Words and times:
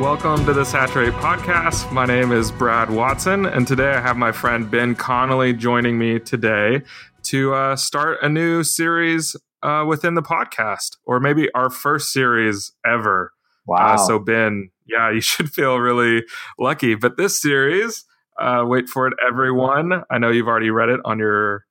Welcome 0.00 0.44
to 0.46 0.52
the 0.52 0.64
Saturate 0.64 1.12
Podcast. 1.14 1.92
My 1.92 2.04
name 2.04 2.32
is 2.32 2.50
Brad 2.50 2.90
Watson, 2.90 3.46
and 3.46 3.64
today 3.64 3.92
I 3.92 4.00
have 4.00 4.16
my 4.16 4.32
friend 4.32 4.68
Ben 4.68 4.96
Connelly 4.96 5.52
joining 5.52 5.98
me 5.98 6.18
today 6.18 6.82
to 7.24 7.54
uh, 7.54 7.76
start 7.76 8.18
a 8.20 8.28
new 8.28 8.64
series 8.64 9.36
uh, 9.62 9.84
within 9.86 10.14
the 10.14 10.22
podcast, 10.22 10.96
or 11.06 11.20
maybe 11.20 11.48
our 11.54 11.70
first 11.70 12.12
series 12.12 12.72
ever. 12.84 13.32
Wow. 13.68 13.94
Uh, 13.94 13.96
so, 13.98 14.18
Ben, 14.18 14.70
yeah, 14.84 15.12
you 15.12 15.20
should 15.22 15.50
feel 15.50 15.76
really 15.78 16.24
lucky. 16.58 16.96
But 16.96 17.16
this 17.16 17.40
series, 17.40 18.04
uh, 18.36 18.64
wait 18.66 18.88
for 18.88 19.06
it, 19.06 19.14
everyone. 19.26 20.02
I 20.10 20.18
know 20.18 20.30
you've 20.30 20.48
already 20.48 20.70
read 20.70 20.88
it 20.88 21.00
on 21.04 21.20
your 21.20 21.66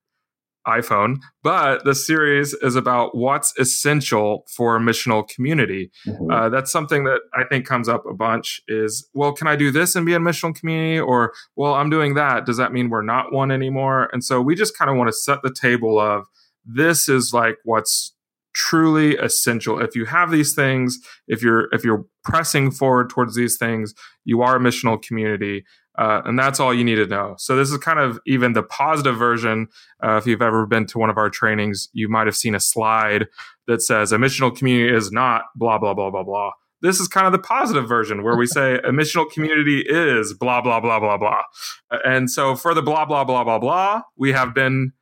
iPhone, 0.68 1.18
but 1.44 1.84
the 1.84 1.94
series 1.96 2.54
is 2.54 2.76
about 2.76 3.16
what's 3.18 3.54
essential 3.60 4.46
for 4.56 4.76
a 4.76 4.80
missional 4.80 5.28
community. 5.28 5.92
Mhm. 6.08 6.32
Uh, 6.32 6.50
that's 6.50 6.72
something 6.72 7.04
that 7.04 7.22
I 7.34 7.44
think 7.44 7.66
comes 7.66 7.90
up 7.90 8.06
a 8.06 8.14
bunch 8.14 8.62
is, 8.68 9.10
well, 9.14 9.34
can 9.34 9.48
I 9.48 9.56
do 9.56 9.72
this 9.72 9.96
and 9.96 10.06
be 10.06 10.14
a 10.14 10.20
missional 10.20 10.56
community? 10.58 11.00
Or, 11.00 11.34
well, 11.56 11.74
I'm 11.74 11.90
doing 11.90 12.14
that. 12.16 12.46
Does 12.46 12.58
that 12.58 12.72
mean 12.72 12.90
we're 12.90 13.02
not 13.02 13.34
one 13.34 13.52
anymore? 13.52 14.10
And 14.14 14.24
so 14.24 14.42
we 14.42 14.56
just 14.56 14.78
kind 14.78 14.90
of 14.90 14.98
want 14.98 15.10
to 15.10 15.14
set 15.14 15.40
the 15.44 15.54
table 15.54 16.00
of 16.00 16.26
this 16.66 17.10
is 17.10 17.34
like 17.34 17.58
what's 17.64 18.14
truly 18.56 19.18
essential. 19.18 19.82
If 19.82 19.96
you 19.96 20.06
have 20.06 20.32
these 20.32 20.54
things, 20.54 21.00
if 21.28 21.42
you're 21.42 21.68
if 21.74 21.84
you're 21.84 22.06
pressing 22.24 22.72
forward 22.72 23.10
towards 23.10 23.36
these 23.36 23.58
things, 23.58 23.94
you 24.24 24.42
are 24.42 24.56
a 24.56 24.60
missional 24.60 25.02
community. 25.02 25.66
Uh, 25.98 26.22
and 26.26 26.40
that's 26.40 26.60
all 26.60 26.74
you 26.74 26.84
need 26.84 26.96
to 26.96 27.06
know. 27.06 27.36
So 27.38 27.56
this 27.56 27.72
is 27.72 27.78
kind 27.78 28.00
of 28.00 28.20
even 28.26 28.54
the 28.54 28.64
positive 28.64 29.18
version. 29.18 29.68
Uh, 30.04 30.18
if 30.18 30.26
you've 30.26 30.42
ever 30.42 30.66
been 30.66 30.86
to 30.88 30.98
one 30.98 31.10
of 31.10 31.18
our 31.18 31.30
trainings, 31.30 31.90
you 31.94 32.10
might 32.10 32.26
have 32.28 32.36
seen 32.36 32.56
a 32.56 32.60
slide 32.60 33.28
that 33.68 33.82
says 33.82 34.12
a 34.12 34.18
missional 34.18 34.56
community 34.56 34.94
is 34.94 35.12
not 35.12 35.44
blah 35.56 35.78
blah 35.78 35.94
blah 35.94 36.10
blah 36.10 36.24
blah. 36.24 36.52
This 36.82 37.00
is 37.00 37.08
kind 37.08 37.26
of 37.26 37.32
the 37.32 37.40
positive 37.40 37.88
version 37.88 38.24
where 38.24 38.36
we 38.36 38.46
say 38.46 38.76
a 38.76 38.90
missional 38.90 39.30
community 39.32 39.86
is 39.88 40.34
blah 40.34 40.62
blah 40.62 40.80
blah 40.80 41.00
blah 41.00 41.18
blah. 41.18 41.44
Uh, 41.92 42.00
And 42.04 42.30
so 42.30 42.56
for 42.56 42.74
the 42.74 42.82
blah 42.82 43.06
blah 43.06 43.24
blah 43.24 43.44
blah 43.44 43.60
blah, 43.60 44.02
we 44.18 44.34
have 44.34 44.54
Ben 44.54 44.94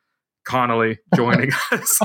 Connelly 0.44 1.00
joining 1.16 1.52
us. 1.72 2.00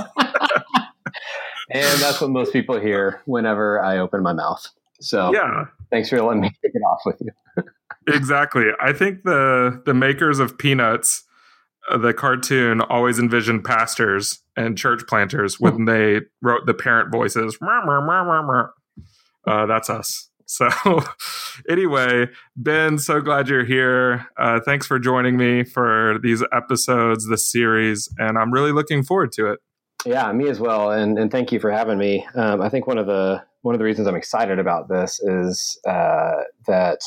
And 1.69 2.01
that's 2.01 2.21
what 2.21 2.31
most 2.31 2.53
people 2.53 2.79
hear 2.79 3.21
whenever 3.27 3.83
I 3.83 3.99
open 3.99 4.23
my 4.23 4.33
mouth. 4.33 4.67
So 5.01 5.33
yeah. 5.35 5.65
thanks 5.91 6.09
for 6.09 6.23
letting 6.23 6.41
me 6.41 6.51
kick 6.63 6.71
it 6.73 6.83
off 6.83 7.01
with 7.05 7.21
you. 7.21 7.65
Exactly. 8.09 8.67
I 8.81 8.93
think 8.93 9.25
the 9.25 9.83
the 9.85 9.95
makers 9.95 10.39
of 10.39 10.59
Peanuts, 10.59 11.25
uh, 11.91 11.99
the 11.99 12.15
cartoon, 12.15 12.81
always 12.81 13.19
envisioned 13.19 13.65
pastors 13.65 14.41
and 14.57 14.79
church 14.79 15.03
planters 15.09 15.59
when 15.61 15.85
they 15.85 16.21
wrote 16.43 16.67
the 16.67 16.75
parent 16.75 17.11
voices. 17.11 17.59
Uh, 19.47 19.67
that's 19.67 19.91
us. 19.91 20.29
So, 20.49 20.69
anyway, 21.69 22.29
Ben, 22.55 22.99
so 22.99 23.21
glad 23.21 23.49
you're 23.49 23.65
here. 23.65 24.29
Uh, 24.39 24.61
thanks 24.65 24.87
for 24.87 25.01
joining 25.01 25.37
me 25.37 25.65
for 25.65 26.21
these 26.23 26.41
episodes, 26.53 27.29
this 27.29 27.51
series, 27.51 28.09
and 28.17 28.39
I'm 28.39 28.53
really 28.53 28.71
looking 28.71 29.03
forward 29.03 29.33
to 29.33 29.51
it. 29.51 29.59
Yeah, 30.05 30.31
me 30.31 30.49
as 30.49 30.61
well. 30.61 30.93
And 30.93 31.19
and 31.19 31.33
thank 31.33 31.51
you 31.51 31.59
for 31.59 31.73
having 31.73 31.99
me. 31.99 32.25
Um, 32.37 32.63
I 32.63 32.69
think 32.69 32.87
one 32.87 32.97
of 32.97 33.07
the 33.07 33.43
one 33.63 33.75
of 33.75 33.81
the 33.81 33.85
reasons 33.85 34.07
I'm 34.07 34.15
excited 34.15 34.61
about 34.61 34.89
this 34.89 35.19
is 35.19 35.81
uh, 35.85 36.43
that 36.69 37.01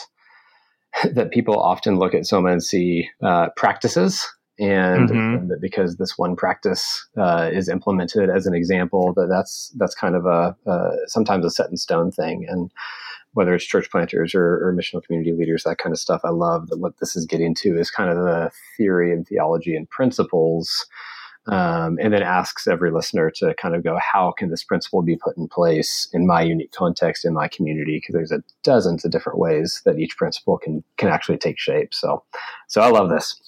that 1.13 1.31
people 1.31 1.59
often 1.59 1.97
look 1.97 2.13
at 2.13 2.25
Soma 2.25 2.51
and 2.51 2.63
see 2.63 3.09
uh, 3.22 3.50
practices. 3.55 4.25
And, 4.59 5.09
Mhm. 5.09 5.47
that 5.47 5.61
because 5.61 5.95
this 5.95 6.17
one 6.17 6.35
practice 6.35 7.07
uh, 7.17 7.50
is 7.51 7.69
implemented 7.69 8.29
as 8.29 8.45
an 8.45 8.53
example, 8.53 9.13
that 9.13 9.28
that's 9.29 9.73
that's 9.78 9.95
kind 9.95 10.16
of 10.16 10.25
a 10.25 10.53
uh, 10.69 10.91
sometimes 11.07 11.45
a 11.45 11.49
set 11.49 11.69
in 11.69 11.78
stone 11.78 12.11
thing. 12.11 12.45
And 12.49 12.69
whether 13.33 13.53
it's 13.53 13.63
church 13.63 13.89
planters 13.89 14.35
or, 14.35 14.67
or 14.67 14.73
missional 14.73 15.01
community 15.03 15.31
leaders, 15.31 15.63
that 15.63 15.78
kind 15.78 15.94
of 15.94 15.99
stuff, 15.99 16.22
I 16.25 16.31
love 16.31 16.67
that 16.67 16.79
what 16.79 16.99
this 16.99 17.16
is 17.16 17.25
getting 17.25 17.55
to 17.55 17.79
is 17.79 17.89
kind 17.89 18.09
of 18.09 18.17
the 18.17 18.51
theory 18.75 19.13
and 19.13 19.25
theology 19.25 19.75
and 19.75 19.89
principles 19.89 20.85
um, 21.51 21.97
and 22.01 22.13
then 22.13 22.23
asks 22.23 22.67
every 22.67 22.91
listener 22.91 23.31
to 23.35 23.53
kind 23.55 23.75
of 23.75 23.83
go, 23.83 23.97
how 23.99 24.31
can 24.31 24.49
this 24.49 24.63
principle 24.63 25.01
be 25.01 25.15
put 25.15 25.37
in 25.37 25.47
place 25.47 26.07
in 26.13 26.25
my 26.27 26.41
unique 26.41 26.71
context 26.71 27.25
in 27.25 27.33
my 27.33 27.47
community? 27.47 27.97
Because 27.97 28.13
there's 28.13 28.31
a 28.31 28.43
dozens 28.63 29.05
of 29.05 29.11
different 29.11 29.39
ways 29.39 29.81
that 29.85 29.99
each 29.99 30.17
principle 30.17 30.57
can 30.57 30.83
can 30.97 31.09
actually 31.09 31.37
take 31.37 31.59
shape. 31.59 31.93
So, 31.93 32.23
so 32.67 32.81
I 32.81 32.89
love 32.89 33.09
this. 33.09 33.41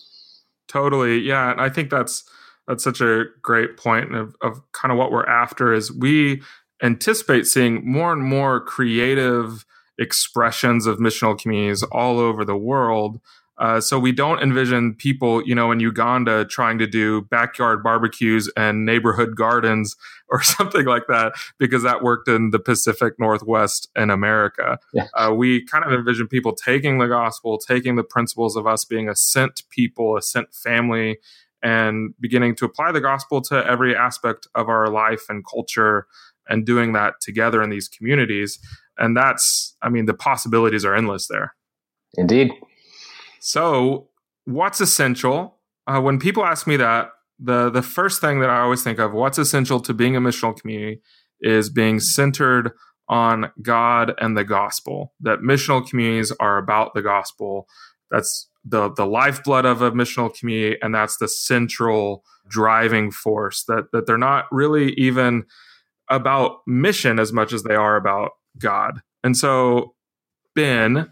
Totally. 0.68 1.20
Yeah. 1.20 1.52
And 1.52 1.62
I 1.62 1.70
think 1.70 1.90
that's 1.90 2.24
that's 2.68 2.84
such 2.84 3.02
a 3.02 3.26
great 3.42 3.78
point 3.78 4.16
of, 4.16 4.36
of 4.42 4.62
kind 4.72 4.92
of 4.92 4.98
what 4.98 5.12
we're 5.12 5.26
after 5.26 5.74
is 5.74 5.92
we 5.92 6.42
anticipate 6.82 7.46
seeing 7.46 7.90
more 7.90 8.14
and 8.14 8.24
more 8.24 8.60
creative 8.60 9.66
expressions 9.98 10.86
of 10.88 10.98
missional 10.98 11.38
communities 11.38 11.84
all 11.84 12.20
over 12.20 12.46
the 12.46 12.56
world. 12.56 13.20
Uh, 13.62 13.80
so 13.80 14.00
we 14.00 14.12
don't 14.12 14.42
envision 14.42 14.96
people, 14.96 15.44
you 15.44 15.54
know, 15.54 15.72
in 15.72 15.80
Uganda 15.80 16.44
trying 16.46 16.80
to 16.80 16.88
do 16.88 17.22
backyard 17.22 17.84
barbecues 17.84 18.50
and 18.58 18.86
neighborhood 18.88 19.36
gardens 19.36 19.96
or 20.30 20.42
something 20.42 20.86
like 20.86 21.04
that, 21.08 21.34
because 21.60 21.84
that 21.84 22.02
worked 22.02 22.28
in 22.28 22.50
the 22.50 22.58
Pacific 22.58 23.14
Northwest 23.20 23.88
in 23.96 24.10
America. 24.10 24.80
Yeah. 24.94 25.08
Uh, 25.14 25.32
we 25.34 25.64
kind 25.66 25.86
of 25.86 25.94
envision 25.94 26.28
people 26.28 26.54
taking 26.54 26.98
the 26.98 27.08
gospel, 27.08 27.60
taking 27.60 27.98
the 27.98 28.04
principles 28.04 28.56
of 28.56 28.66
us 28.66 28.84
being 28.84 29.08
a 29.08 29.16
sent 29.16 29.62
people, 29.70 30.18
a 30.18 30.24
sent 30.24 30.56
family, 30.56 31.20
and 31.62 32.16
beginning 32.20 32.56
to 32.56 32.66
apply 32.66 32.92
the 32.92 33.02
gospel 33.02 33.42
to 33.42 33.64
every 33.68 33.96
aspect 33.96 34.48
of 34.56 34.70
our 34.70 34.90
life 34.90 35.26
and 35.30 35.46
culture 35.46 36.08
and 36.50 36.66
doing 36.66 36.94
that 36.94 37.22
together 37.22 37.62
in 37.62 37.70
these 37.70 37.88
communities. 37.88 38.58
And 38.98 39.16
that's, 39.16 39.76
I 39.84 39.90
mean, 39.90 40.06
the 40.06 40.16
possibilities 40.16 40.84
are 40.84 40.96
endless 40.96 41.28
there. 41.28 41.54
Indeed. 42.18 42.52
So, 43.44 44.10
what's 44.46 44.80
essential? 44.80 45.58
Uh, 45.88 46.00
when 46.00 46.20
people 46.20 46.46
ask 46.46 46.68
me 46.68 46.78
that, 46.78 47.10
the 47.40 47.72
the 47.72 47.82
first 47.82 48.22
thing 48.22 48.40
that 48.40 48.52
I 48.52 48.62
always 48.62 48.84
think 48.84 49.00
of, 49.00 49.14
what's 49.14 49.40
essential 49.40 49.80
to 49.82 49.96
being 49.96 50.16
a 50.16 50.22
missional 50.22 50.56
community, 50.56 51.02
is 51.42 51.72
being 51.72 52.00
centered 52.00 52.72
on 53.10 53.52
God 53.62 54.14
and 54.20 54.38
the 54.38 54.44
gospel. 54.44 55.14
That 55.22 55.40
missional 55.40 55.86
communities 55.86 56.32
are 56.40 56.60
about 56.60 56.94
the 56.94 57.02
gospel. 57.02 57.68
That's 58.12 58.48
the 58.64 58.94
the 58.94 59.08
lifeblood 59.08 59.66
of 59.66 59.82
a 59.82 59.92
missional 59.92 60.32
community, 60.32 60.78
and 60.84 60.94
that's 60.94 61.18
the 61.18 61.28
central 61.28 62.24
driving 62.48 63.10
force. 63.10 63.64
That 63.64 63.92
that 63.92 64.06
they're 64.06 64.20
not 64.20 64.46
really 64.52 64.94
even 64.94 65.46
about 66.12 66.58
mission 66.68 67.20
as 67.20 67.34
much 67.34 67.54
as 67.54 67.64
they 67.64 67.74
are 67.74 67.96
about 67.96 68.34
God. 68.60 69.02
And 69.24 69.36
so, 69.36 69.96
Ben, 70.54 71.10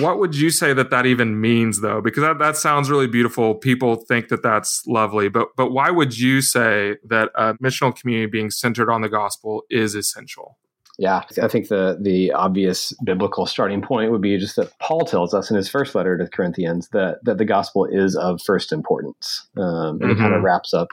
what 0.00 0.18
would 0.18 0.34
you 0.34 0.50
say 0.50 0.72
that 0.72 0.90
that 0.90 1.06
even 1.06 1.40
means 1.40 1.80
though? 1.80 2.00
Because 2.00 2.22
that, 2.22 2.38
that 2.38 2.56
sounds 2.56 2.90
really 2.90 3.06
beautiful. 3.06 3.54
People 3.54 3.96
think 3.96 4.28
that 4.28 4.42
that's 4.42 4.86
lovely. 4.86 5.28
But 5.28 5.48
but 5.56 5.70
why 5.70 5.90
would 5.90 6.18
you 6.18 6.40
say 6.40 6.96
that 7.04 7.30
a 7.34 7.54
missional 7.54 7.94
community 7.94 8.30
being 8.30 8.50
centered 8.50 8.90
on 8.90 9.02
the 9.02 9.08
gospel 9.08 9.62
is 9.70 9.94
essential? 9.94 10.58
Yeah, 10.96 11.22
I 11.42 11.48
think 11.48 11.68
the 11.68 11.98
the 12.00 12.32
obvious 12.32 12.92
biblical 13.04 13.46
starting 13.46 13.82
point 13.82 14.12
would 14.12 14.20
be 14.20 14.38
just 14.38 14.56
that 14.56 14.78
Paul 14.78 15.00
tells 15.00 15.34
us 15.34 15.50
in 15.50 15.56
his 15.56 15.68
first 15.68 15.94
letter 15.94 16.16
to 16.16 16.24
the 16.24 16.30
Corinthians 16.30 16.88
that 16.90 17.18
that 17.24 17.38
the 17.38 17.44
gospel 17.44 17.84
is 17.84 18.14
of 18.14 18.40
first 18.42 18.72
importance, 18.72 19.46
um, 19.56 20.00
and 20.00 20.12
it 20.12 20.18
kind 20.18 20.34
of 20.34 20.42
wraps 20.42 20.72
up, 20.72 20.88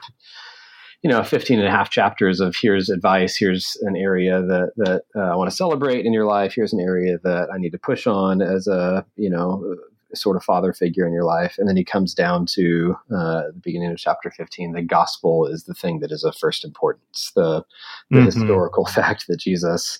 you 1.02 1.10
know, 1.10 1.22
15 1.24 1.58
and 1.58 1.66
a 1.66 1.70
half 1.70 1.90
chapters 1.90 2.40
of 2.40 2.56
here's 2.60 2.88
advice, 2.88 3.36
here's 3.36 3.76
an 3.82 3.96
area 3.96 4.40
that 4.40 4.72
that 4.76 5.02
uh, 5.16 5.32
I 5.32 5.34
want 5.34 5.50
to 5.50 5.56
celebrate 5.56 6.06
in 6.06 6.12
your 6.12 6.26
life, 6.26 6.54
here's 6.54 6.72
an 6.72 6.80
area 6.80 7.18
that 7.24 7.48
I 7.52 7.58
need 7.58 7.72
to 7.72 7.78
push 7.78 8.06
on 8.06 8.40
as 8.40 8.66
a 8.68 9.04
you 9.16 9.28
know 9.28 9.76
sort 10.14 10.36
of 10.36 10.44
father 10.44 10.72
figure 10.72 11.06
in 11.06 11.12
your 11.12 11.24
life, 11.24 11.56
and 11.58 11.68
then 11.68 11.76
he 11.76 11.84
comes 11.84 12.14
down 12.14 12.46
to 12.46 12.94
uh, 13.14 13.42
the 13.54 13.60
beginning 13.62 13.90
of 13.90 13.98
chapter 13.98 14.30
15. 14.30 14.72
The 14.72 14.82
gospel 14.82 15.46
is 15.46 15.64
the 15.64 15.74
thing 15.74 16.00
that 16.00 16.12
is 16.12 16.24
of 16.24 16.36
first 16.36 16.64
importance. 16.64 17.32
The 17.34 17.64
the 18.10 18.18
Mhm. 18.20 18.24
historical 18.26 18.84
fact 18.98 19.26
that 19.28 19.38
Jesus 19.40 19.98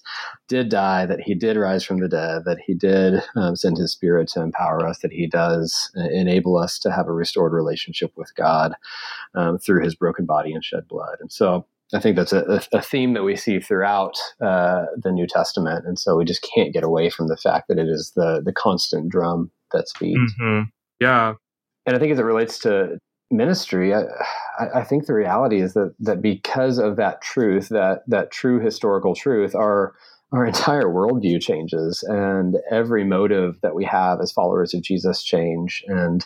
did 0.49 0.69
die, 0.69 1.07
that 1.07 1.21
he 1.21 1.35
did 1.35 1.57
rise 1.57 1.85
from 1.85 2.01
the 2.01 2.09
dead, 2.09 2.43
that 2.45 2.59
he 2.65 2.75
did 2.75 3.23
um, 3.37 3.57
send 3.57 3.79
his 3.79 3.93
spirit 3.93 4.29
to 4.29 4.43
empower 4.43 4.87
us, 4.87 4.99
that 4.99 5.13
he 5.13 5.27
does 5.27 5.91
enable 5.95 6.57
us 6.59 6.79
to 6.81 6.91
have 6.93 7.09
a 7.09 7.13
restored 7.13 7.53
relationship 7.53 8.13
with 8.17 8.35
God 8.35 8.75
um, 9.35 9.59
through 9.59 9.83
his 9.83 9.95
broken 9.95 10.27
body 10.27 10.53
and 10.53 10.65
shed 10.65 10.87
blood. 10.89 11.17
And 11.21 11.33
so 11.33 11.67
I 11.95 12.01
think 12.01 12.17
that's 12.17 12.33
a, 12.33 12.43
a 12.73 12.79
a 12.79 12.83
theme 12.83 13.13
that 13.15 13.23
we 13.23 13.37
see 13.37 13.61
throughout 13.61 14.17
uh, 14.41 14.87
the 14.97 15.13
New 15.13 15.27
Testament. 15.27 15.85
And 15.87 15.99
so 15.99 16.17
we 16.17 16.25
just 16.25 16.43
can't 16.55 16.73
get 16.73 16.85
away 16.85 17.11
from 17.11 17.29
the 17.29 17.37
fact 17.37 17.69
that 17.69 17.79
it 17.79 17.89
is 17.89 18.13
the, 18.17 18.41
the 18.43 18.53
constant 18.53 19.11
drum 19.11 19.51
that's 19.73 19.93
beat. 19.99 20.17
Mhm. 20.41 20.67
yeah 21.01 21.35
And 21.87 21.97
I 21.97 21.99
think 21.99 22.13
as 22.13 22.19
it 22.19 22.25
relates 22.25 22.59
to 22.61 22.99
ministry, 23.33 23.95
I, 23.95 24.05
I, 24.75 24.85
think 24.85 25.07
the 25.07 25.15
reality 25.15 25.61
is 25.61 25.75
that 25.75 25.95
that 26.01 26.21
because 26.21 26.79
of 26.79 26.97
that 26.97 27.23
truth, 27.23 27.71
that 27.71 28.03
that 28.07 28.31
true 28.31 28.61
historical 28.61 29.15
truth, 29.15 29.55
our 29.55 29.95
our 30.33 30.47
entire 30.53 30.85
worldview 30.85 31.41
changes, 31.41 32.05
and 32.07 32.57
every 32.71 33.05
motive 33.05 33.61
that 33.63 33.75
we 33.75 33.85
have 33.85 34.21
as 34.21 34.31
followers 34.31 34.75
of 34.75 34.83
Jesus 34.83 35.23
change. 35.23 35.83
And 35.89 36.25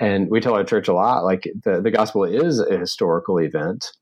and 0.00 0.28
we 0.28 0.40
tell 0.40 0.54
our 0.54 0.64
church 0.64 0.88
a 0.88 0.94
lot, 0.94 1.24
like 1.24 1.48
the 1.62 1.80
the 1.80 1.90
gospel 1.90 2.24
is 2.24 2.58
a 2.58 2.78
historical 2.78 3.38
event, 3.38 3.92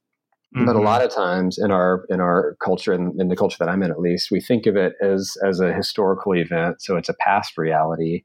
mm-hmm. 0.54 0.64
but 0.64 0.72
a 0.72 0.78
mm-hmm. 0.78 0.86
lot 0.86 1.04
of 1.04 1.12
times 1.12 1.58
in 1.58 1.70
our 1.70 2.04
in 2.08 2.20
our 2.20 2.56
culture, 2.64 2.92
in, 2.92 3.14
in 3.18 3.28
the 3.28 3.36
culture 3.36 3.58
that 3.58 3.68
I'm 3.68 3.82
in, 3.82 3.90
at 3.90 4.00
least, 4.00 4.30
we 4.30 4.40
think 4.40 4.66
of 4.66 4.76
it 4.76 4.94
as 5.02 5.36
as 5.46 5.60
a 5.60 5.72
historical 5.74 6.34
event, 6.34 6.80
so 6.80 6.96
it's 6.96 7.10
a 7.10 7.14
past 7.14 7.58
reality 7.58 8.22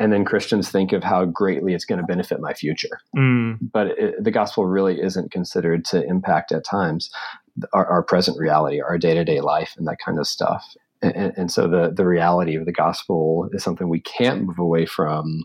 and 0.00 0.14
then 0.14 0.24
Christians 0.24 0.70
think 0.70 0.92
of 0.92 1.04
how 1.04 1.26
greatly 1.26 1.74
it's 1.74 1.84
going 1.84 2.00
to 2.00 2.06
benefit 2.06 2.40
my 2.40 2.54
future. 2.54 2.98
Mm. 3.14 3.58
But 3.60 3.88
it, 3.98 4.24
the 4.24 4.30
gospel 4.30 4.64
really 4.64 4.98
isn't 4.98 5.30
considered 5.30 5.84
to 5.86 6.02
impact 6.02 6.52
at 6.52 6.64
times 6.64 7.10
our, 7.74 7.86
our 7.86 8.02
present 8.02 8.38
reality, 8.38 8.80
our 8.80 8.96
day 8.96 9.12
to 9.12 9.24
day 9.24 9.42
life, 9.42 9.74
and 9.76 9.86
that 9.86 9.98
kind 10.04 10.18
of 10.18 10.26
stuff. 10.26 10.74
And, 11.02 11.34
and, 11.36 11.52
so 11.52 11.68
the 11.68 11.92
the 11.94 12.06
reality 12.06 12.56
of 12.56 12.66
the 12.66 12.72
gospel 12.72 13.48
is 13.52 13.62
something 13.62 13.88
we 13.88 14.00
can't 14.00 14.42
move 14.42 14.58
away 14.58 14.84
from 14.84 15.44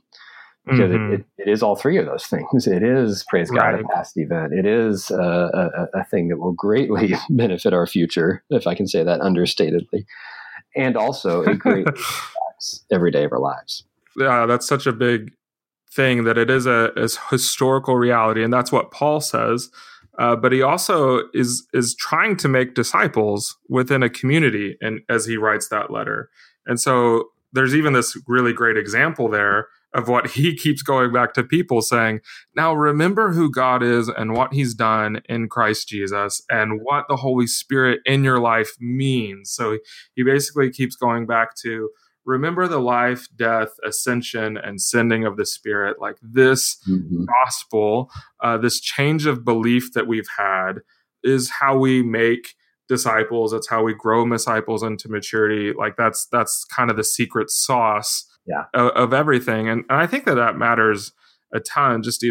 because 0.66 0.80
mm-hmm. 0.80 1.14
it, 1.14 1.20
it, 1.20 1.48
it 1.48 1.52
is 1.52 1.62
all 1.62 1.76
three 1.76 1.98
of 1.98 2.06
those 2.06 2.26
things. 2.26 2.68
It 2.68 2.84
is 2.84 3.26
praise 3.30 3.52
God 3.52 3.74
right. 3.74 3.82
a 3.82 3.88
past 3.88 4.18
event. 4.18 4.54
It 4.54 4.66
is 4.66 5.12
a, 5.12 5.90
a, 5.94 6.00
a 6.00 6.04
thing 6.06 6.30
that 6.30 6.40
will 6.40 6.54
greatly 6.54 7.14
benefit 7.30 7.74
our 7.74 7.88
future, 7.88 8.44
if 8.50 8.68
I 8.68 8.76
can 8.76 8.88
say 8.88 9.04
that 9.04 9.22
understatedly, 9.22 10.06
and 10.76 10.98
also 10.98 11.44
a 11.44 11.56
great 11.56 11.88
every 12.92 13.12
day 13.12 13.24
of 13.24 13.32
our 13.32 13.40
lives 13.40 13.86
yeah, 14.18 14.46
that's 14.46 14.68
such 14.68 14.86
a 14.86 14.94
big 14.94 15.34
thing 15.92 16.24
that 16.26 16.38
it 16.38 16.50
is 16.50 16.66
a, 16.66 16.92
a 16.96 17.08
historical 17.30 17.96
reality, 17.96 18.44
and 18.44 18.54
that's 18.54 18.72
what 18.72 18.92
Paul 18.92 19.22
says. 19.22 19.70
Uh, 20.18 20.36
but 20.36 20.52
he 20.54 20.62
also 20.62 21.24
is 21.34 21.68
is 21.74 21.94
trying 21.96 22.38
to 22.38 22.48
make 22.48 22.74
disciples 22.74 23.58
within 23.70 24.04
a 24.04 24.10
community, 24.10 24.78
and 24.82 25.02
as 25.10 25.26
he 25.26 25.38
writes 25.38 25.68
that 25.70 25.92
letter, 25.92 26.30
and 26.66 26.80
so 26.80 27.30
there's 27.52 27.76
even 27.76 27.94
this 27.94 28.18
really 28.28 28.54
great 28.54 28.78
example 28.78 29.30
there 29.30 29.68
of 29.96 30.10
what 30.10 30.28
he 30.32 30.56
keeps 30.56 30.84
going 30.84 31.12
back 31.12 31.34
to 31.34 31.44
people 31.44 31.82
saying, 31.82 32.20
now 32.56 32.74
remember 32.74 33.32
who 33.32 33.50
God 33.50 33.82
is 33.82 34.10
and 34.10 34.34
what 34.34 34.54
he's 34.54 34.76
done 34.76 35.22
in 35.28 35.50
Christ 35.50 35.88
Jesus 35.88 36.44
and 36.50 36.82
what 36.84 37.06
the 37.08 37.16
Holy 37.16 37.48
Spirit 37.48 38.02
in 38.06 38.24
your 38.24 38.40
life 38.40 38.72
means. 38.80 39.50
So 39.50 39.80
he 40.14 40.24
basically 40.24 40.70
keeps 40.70 40.96
going 40.96 41.26
back 41.26 41.56
to 41.64 41.90
remember 42.26 42.68
the 42.68 42.80
life, 42.80 43.28
death, 43.36 43.70
ascension, 43.86 44.58
and 44.58 44.82
sending 44.82 45.26
of 45.26 45.38
the 45.38 45.46
Spirit. 45.46 45.98
Like 46.00 46.18
this 46.22 46.78
mm-hmm. 46.90 47.26
gospel, 47.26 48.12
uh, 48.42 48.58
this 48.58 48.80
change 48.80 49.26
of 49.26 49.46
belief 49.46 49.94
that 49.94 50.08
we've 50.08 50.30
had 50.38 50.80
is 51.24 51.50
how 51.50 51.78
we 51.78 52.04
make 52.04 52.56
disciples. 52.88 53.54
It's 53.54 53.70
how 53.70 53.84
we 53.84 53.94
grow 53.94 54.28
disciples 54.28 54.84
into 54.84 55.10
maturity. 55.10 55.74
Like 55.74 55.96
that's 55.98 56.28
that's 56.32 56.66
kind 56.66 56.90
of 56.90 56.98
the 56.98 57.04
secret 57.04 57.50
sauce 57.50 58.26
yeah. 58.46 58.66
of, 58.74 58.92
of 58.92 59.14
everything. 59.14 59.70
And, 59.70 59.86
and 59.90 60.00
I 60.00 60.08
think 60.08 60.26
that 60.26 60.36
that 60.36 60.58
matters 60.58 61.12
a 61.54 61.60
ton. 61.60 62.04
Just 62.04 62.26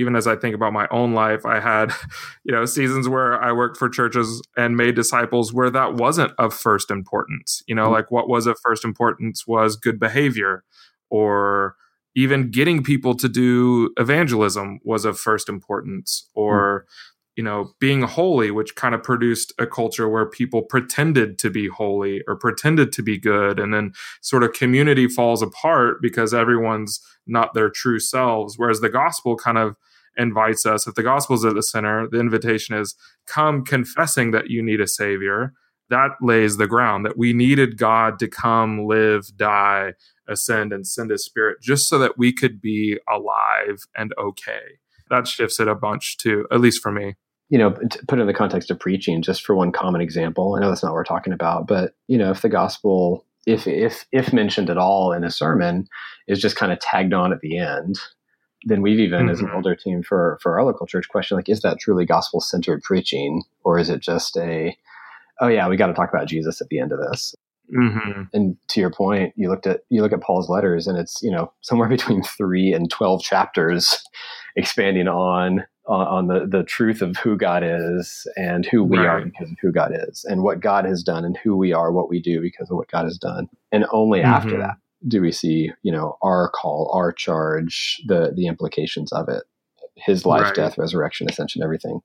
even 0.00 0.16
as 0.16 0.26
I 0.26 0.34
think 0.34 0.54
about 0.54 0.72
my 0.72 0.88
own 0.90 1.12
life, 1.12 1.44
I 1.44 1.60
had, 1.60 1.92
you 2.44 2.52
know, 2.52 2.64
seasons 2.64 3.08
where 3.08 3.40
I 3.40 3.52
worked 3.52 3.76
for 3.76 3.88
churches 3.88 4.42
and 4.56 4.76
made 4.76 4.94
disciples 4.94 5.52
where 5.52 5.70
that 5.70 5.94
wasn't 5.94 6.32
of 6.38 6.54
first 6.54 6.90
importance. 6.90 7.62
You 7.68 7.74
know, 7.74 7.84
mm-hmm. 7.84 7.92
like 7.92 8.10
what 8.10 8.28
was 8.28 8.46
of 8.46 8.58
first 8.64 8.84
importance 8.84 9.46
was 9.46 9.76
good 9.76 10.00
behavior 10.00 10.64
or 11.10 11.76
even 12.16 12.50
getting 12.50 12.82
people 12.82 13.14
to 13.14 13.28
do 13.28 13.92
evangelism 13.96 14.80
was 14.84 15.04
of 15.04 15.18
first 15.18 15.48
importance 15.48 16.28
or 16.34 16.80
mm-hmm 16.80 16.90
you 17.36 17.44
know, 17.44 17.72
being 17.80 18.02
holy, 18.02 18.50
which 18.50 18.74
kind 18.74 18.94
of 18.94 19.02
produced 19.02 19.52
a 19.58 19.66
culture 19.66 20.06
where 20.06 20.26
people 20.26 20.60
pretended 20.60 21.38
to 21.38 21.48
be 21.48 21.68
holy 21.68 22.22
or 22.28 22.36
pretended 22.36 22.92
to 22.92 23.02
be 23.02 23.18
good. 23.18 23.58
And 23.58 23.72
then 23.72 23.92
sort 24.20 24.42
of 24.42 24.52
community 24.52 25.08
falls 25.08 25.40
apart 25.40 26.02
because 26.02 26.34
everyone's 26.34 27.00
not 27.26 27.54
their 27.54 27.70
true 27.70 27.98
selves. 27.98 28.58
Whereas 28.58 28.80
the 28.80 28.90
gospel 28.90 29.36
kind 29.36 29.56
of 29.56 29.76
invites 30.16 30.66
us, 30.66 30.86
if 30.86 30.94
the 30.94 31.02
gospel 31.02 31.36
is 31.36 31.44
at 31.44 31.54
the 31.54 31.62
center, 31.62 32.08
the 32.08 32.20
invitation 32.20 32.76
is 32.76 32.94
come 33.26 33.64
confessing 33.64 34.30
that 34.32 34.50
you 34.50 34.62
need 34.62 34.80
a 34.80 34.86
savior. 34.86 35.52
That 35.88 36.10
lays 36.22 36.56
the 36.56 36.68
ground 36.68 37.04
that 37.04 37.18
we 37.18 37.32
needed 37.32 37.76
God 37.76 38.18
to 38.20 38.28
come, 38.28 38.86
live, 38.86 39.36
die, 39.36 39.94
ascend, 40.28 40.72
and 40.72 40.86
send 40.86 41.10
his 41.10 41.24
spirit 41.24 41.60
just 41.60 41.88
so 41.88 41.98
that 41.98 42.16
we 42.16 42.32
could 42.32 42.60
be 42.60 42.98
alive 43.12 43.82
and 43.96 44.14
okay. 44.16 44.78
That 45.10 45.26
shifts 45.26 45.58
it 45.58 45.66
a 45.66 45.74
bunch 45.74 46.16
too, 46.16 46.46
at 46.52 46.60
least 46.60 46.80
for 46.80 46.92
me 46.92 47.16
you 47.50 47.58
know, 47.58 47.76
put 48.06 48.20
in 48.20 48.26
the 48.28 48.32
context 48.32 48.70
of 48.70 48.78
preaching, 48.78 49.22
just 49.22 49.44
for 49.44 49.54
one 49.54 49.72
common 49.72 50.00
example. 50.00 50.54
I 50.54 50.60
know 50.60 50.68
that's 50.68 50.84
not 50.84 50.90
what 50.90 50.94
we're 50.94 51.04
talking 51.04 51.32
about, 51.32 51.66
but 51.66 51.94
you 52.06 52.16
know, 52.16 52.30
if 52.30 52.42
the 52.42 52.48
gospel, 52.48 53.26
if 53.44 53.66
if 53.66 54.06
if 54.12 54.32
mentioned 54.32 54.70
at 54.70 54.78
all 54.78 55.12
in 55.12 55.24
a 55.24 55.30
sermon, 55.30 55.88
is 56.28 56.40
just 56.40 56.54
kind 56.54 56.72
of 56.72 56.78
tagged 56.78 57.12
on 57.12 57.32
at 57.32 57.40
the 57.40 57.58
end, 57.58 57.98
then 58.64 58.82
we've 58.82 59.00
even, 59.00 59.20
mm-hmm. 59.20 59.30
as 59.30 59.40
an 59.40 59.46
mm-hmm. 59.46 59.56
older 59.56 59.74
team 59.74 60.02
for 60.02 60.38
for 60.42 60.58
our 60.58 60.64
local 60.64 60.86
church, 60.86 61.08
question 61.08 61.36
like, 61.36 61.48
is 61.48 61.62
that 61.62 61.78
truly 61.78 62.04
gospel 62.04 62.40
centered 62.40 62.82
preaching, 62.82 63.42
or 63.64 63.78
is 63.78 63.88
it 63.88 64.00
just 64.00 64.36
a, 64.36 64.76
oh 65.40 65.48
yeah, 65.48 65.68
we 65.68 65.76
got 65.76 65.86
to 65.86 65.94
talk 65.94 66.12
about 66.12 66.28
Jesus 66.28 66.60
at 66.60 66.68
the 66.68 66.78
end 66.78 66.92
of 66.92 67.00
this? 67.00 67.34
Mm-hmm. 67.74 68.22
And 68.32 68.56
to 68.68 68.80
your 68.80 68.90
point, 68.90 69.32
you 69.36 69.48
looked 69.48 69.66
at 69.66 69.82
you 69.88 70.02
look 70.02 70.12
at 70.12 70.20
Paul's 70.20 70.48
letters, 70.50 70.86
and 70.86 70.98
it's 70.98 71.22
you 71.22 71.30
know 71.30 71.52
somewhere 71.60 71.88
between 71.96 72.22
three 72.22 72.72
and 72.72 72.90
twelve 72.90 73.22
chapters, 73.22 74.04
expanding 74.56 75.08
on 75.08 75.64
on, 75.86 76.06
on 76.06 76.26
the 76.26 76.46
the 76.46 76.64
truth 76.64 77.00
of 77.00 77.16
who 77.16 77.36
God 77.36 77.62
is 77.64 78.26
and 78.36 78.66
who 78.66 78.84
we 78.84 78.98
right. 78.98 79.06
are 79.06 79.24
because 79.24 79.50
of 79.50 79.56
who 79.62 79.72
God 79.72 79.92
is, 79.94 80.24
and 80.28 80.42
what 80.42 80.60
God 80.60 80.84
has 80.84 81.02
done, 81.02 81.24
and 81.24 81.36
who 81.38 81.56
we 81.56 81.72
are, 81.72 81.92
what 81.92 82.10
we 82.10 82.20
do 82.20 82.40
because 82.40 82.70
of 82.70 82.76
what 82.76 82.90
God 82.90 83.04
has 83.04 83.16
done. 83.16 83.48
And 83.72 83.86
only 83.92 84.18
mm-hmm. 84.18 84.28
after 84.28 84.58
that 84.58 84.76
do 85.06 85.20
we 85.20 85.32
see 85.32 85.70
you 85.82 85.92
know 85.92 86.16
our 86.22 86.50
call, 86.50 86.90
our 86.94 87.12
charge, 87.12 88.00
the 88.06 88.32
the 88.34 88.46
implications 88.46 89.12
of 89.12 89.28
it. 89.28 89.44
His 89.96 90.24
life, 90.24 90.44
right. 90.44 90.54
death, 90.54 90.78
resurrection, 90.78 91.28
ascension, 91.28 91.62
everything 91.62 92.00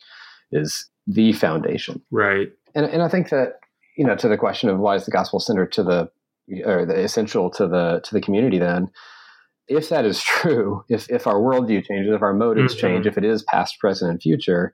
is 0.51 0.89
the 1.07 1.33
foundation. 1.33 2.01
Right. 2.11 2.49
And 2.73 2.85
and 2.85 3.01
I 3.01 3.07
think 3.07 3.29
that 3.29 3.59
you 3.97 4.05
know 4.05 4.15
to 4.15 4.27
the 4.27 4.37
question 4.37 4.69
of 4.69 4.79
why 4.79 4.95
is 4.95 5.05
the 5.05 5.11
gospel 5.11 5.39
centered 5.39 5.71
to 5.73 5.83
the 5.83 6.09
or 6.65 6.85
the 6.85 6.99
essential 6.99 7.49
to 7.51 7.67
the 7.67 8.01
to 8.03 8.13
the 8.13 8.21
community 8.21 8.59
then 8.59 8.89
if 9.67 9.89
that 9.89 10.05
is 10.05 10.21
true, 10.23 10.83
if, 10.89 11.09
if 11.09 11.27
our 11.27 11.35
worldview 11.35 11.83
changes, 11.85 12.13
if 12.13 12.21
our 12.21 12.33
motives 12.33 12.75
mm-hmm. 12.75 12.87
change, 12.87 13.07
if 13.07 13.17
it 13.17 13.25
is 13.25 13.43
past, 13.43 13.79
present, 13.79 14.11
and 14.11 14.21
future, 14.21 14.73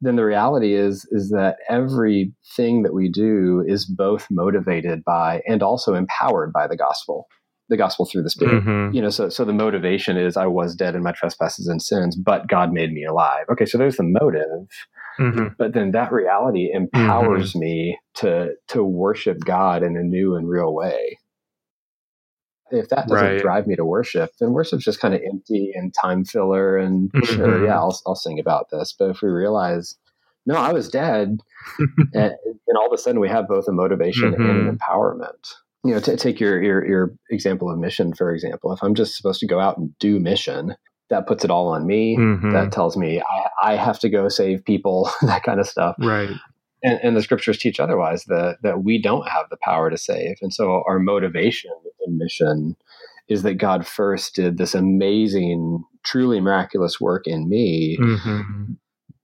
then 0.00 0.16
the 0.16 0.24
reality 0.24 0.74
is 0.74 1.06
is 1.12 1.30
that 1.30 1.56
everything 1.68 2.82
that 2.82 2.92
we 2.92 3.08
do 3.08 3.64
is 3.66 3.86
both 3.86 4.26
motivated 4.30 5.04
by 5.04 5.40
and 5.46 5.62
also 5.62 5.94
empowered 5.94 6.52
by 6.52 6.66
the 6.66 6.76
gospel 6.76 7.26
the 7.68 7.76
gospel 7.76 8.04
through 8.04 8.22
the 8.22 8.30
spirit 8.30 8.62
mm-hmm. 8.62 8.94
you 8.94 9.00
know 9.00 9.10
so 9.10 9.28
so 9.28 9.44
the 9.44 9.52
motivation 9.52 10.16
is 10.16 10.36
i 10.36 10.46
was 10.46 10.74
dead 10.74 10.94
in 10.94 11.02
my 11.02 11.12
trespasses 11.12 11.66
and 11.66 11.80
sins 11.80 12.16
but 12.16 12.46
god 12.46 12.72
made 12.72 12.92
me 12.92 13.04
alive 13.04 13.46
okay 13.50 13.64
so 13.64 13.78
there's 13.78 13.96
the 13.96 14.02
motive 14.02 14.68
mm-hmm. 15.18 15.48
but 15.58 15.72
then 15.72 15.92
that 15.92 16.12
reality 16.12 16.70
empowers 16.72 17.50
mm-hmm. 17.50 17.60
me 17.60 17.98
to 18.14 18.50
to 18.68 18.84
worship 18.84 19.38
god 19.44 19.82
in 19.82 19.96
a 19.96 20.02
new 20.02 20.34
and 20.34 20.48
real 20.48 20.74
way 20.74 21.18
if 22.70 22.88
that 22.88 23.08
doesn't 23.08 23.26
right. 23.26 23.40
drive 23.40 23.66
me 23.66 23.76
to 23.76 23.84
worship, 23.84 24.30
then 24.40 24.52
worship's 24.52 24.84
just 24.84 25.00
kind 25.00 25.14
of 25.14 25.20
empty 25.26 25.72
and 25.74 25.94
time 25.94 26.24
filler. 26.24 26.76
And 26.76 27.12
mm-hmm. 27.12 27.34
sure, 27.34 27.66
yeah, 27.66 27.76
I'll, 27.76 27.98
I'll 28.06 28.14
sing 28.14 28.38
about 28.38 28.70
this. 28.70 28.94
But 28.98 29.10
if 29.10 29.22
we 29.22 29.28
realize, 29.28 29.96
no, 30.46 30.56
I 30.56 30.72
was 30.72 30.88
dead, 30.88 31.40
and, 31.78 32.14
and, 32.14 32.78
all 32.78 32.86
of 32.86 32.92
a 32.92 32.98
sudden 32.98 33.20
we 33.20 33.28
have 33.28 33.48
both 33.48 33.68
a 33.68 33.72
motivation 33.72 34.32
mm-hmm. 34.32 34.42
and 34.42 34.68
an 34.68 34.78
empowerment. 34.78 35.54
You 35.84 35.94
know, 35.94 36.00
to 36.00 36.16
take 36.16 36.40
your, 36.40 36.62
your 36.62 36.86
your 36.86 37.14
example 37.30 37.70
of 37.70 37.78
mission, 37.78 38.14
for 38.14 38.32
example, 38.32 38.72
if 38.72 38.82
I'm 38.82 38.94
just 38.94 39.16
supposed 39.16 39.40
to 39.40 39.46
go 39.46 39.60
out 39.60 39.76
and 39.76 39.96
do 39.98 40.18
mission, 40.18 40.74
that 41.10 41.26
puts 41.26 41.44
it 41.44 41.50
all 41.50 41.68
on 41.68 41.86
me. 41.86 42.16
Mm-hmm. 42.16 42.52
That 42.52 42.72
tells 42.72 42.96
me 42.96 43.20
I, 43.20 43.72
I 43.72 43.76
have 43.76 43.98
to 44.00 44.08
go 44.08 44.28
save 44.28 44.64
people, 44.64 45.10
that 45.22 45.42
kind 45.42 45.60
of 45.60 45.68
stuff. 45.68 45.96
Right 45.98 46.30
and, 46.84 47.00
and, 47.02 47.16
the 47.16 47.22
scriptures 47.22 47.58
teach 47.58 47.80
otherwise 47.80 48.24
that 48.26 48.58
that 48.62 48.84
we 48.84 49.00
don't 49.00 49.28
have 49.28 49.46
the 49.50 49.56
power 49.62 49.90
to 49.90 49.96
save 49.96 50.36
and 50.42 50.52
so 50.52 50.84
our 50.86 50.98
motivation 50.98 51.72
in 52.06 52.18
mission 52.18 52.76
is 53.28 53.42
that 53.42 53.54
god 53.54 53.86
first 53.86 54.34
did 54.34 54.58
this 54.58 54.74
amazing 54.74 55.82
truly 56.04 56.40
miraculous 56.40 57.00
work 57.00 57.26
in 57.26 57.48
me 57.48 57.96
mm-hmm. 57.98 58.74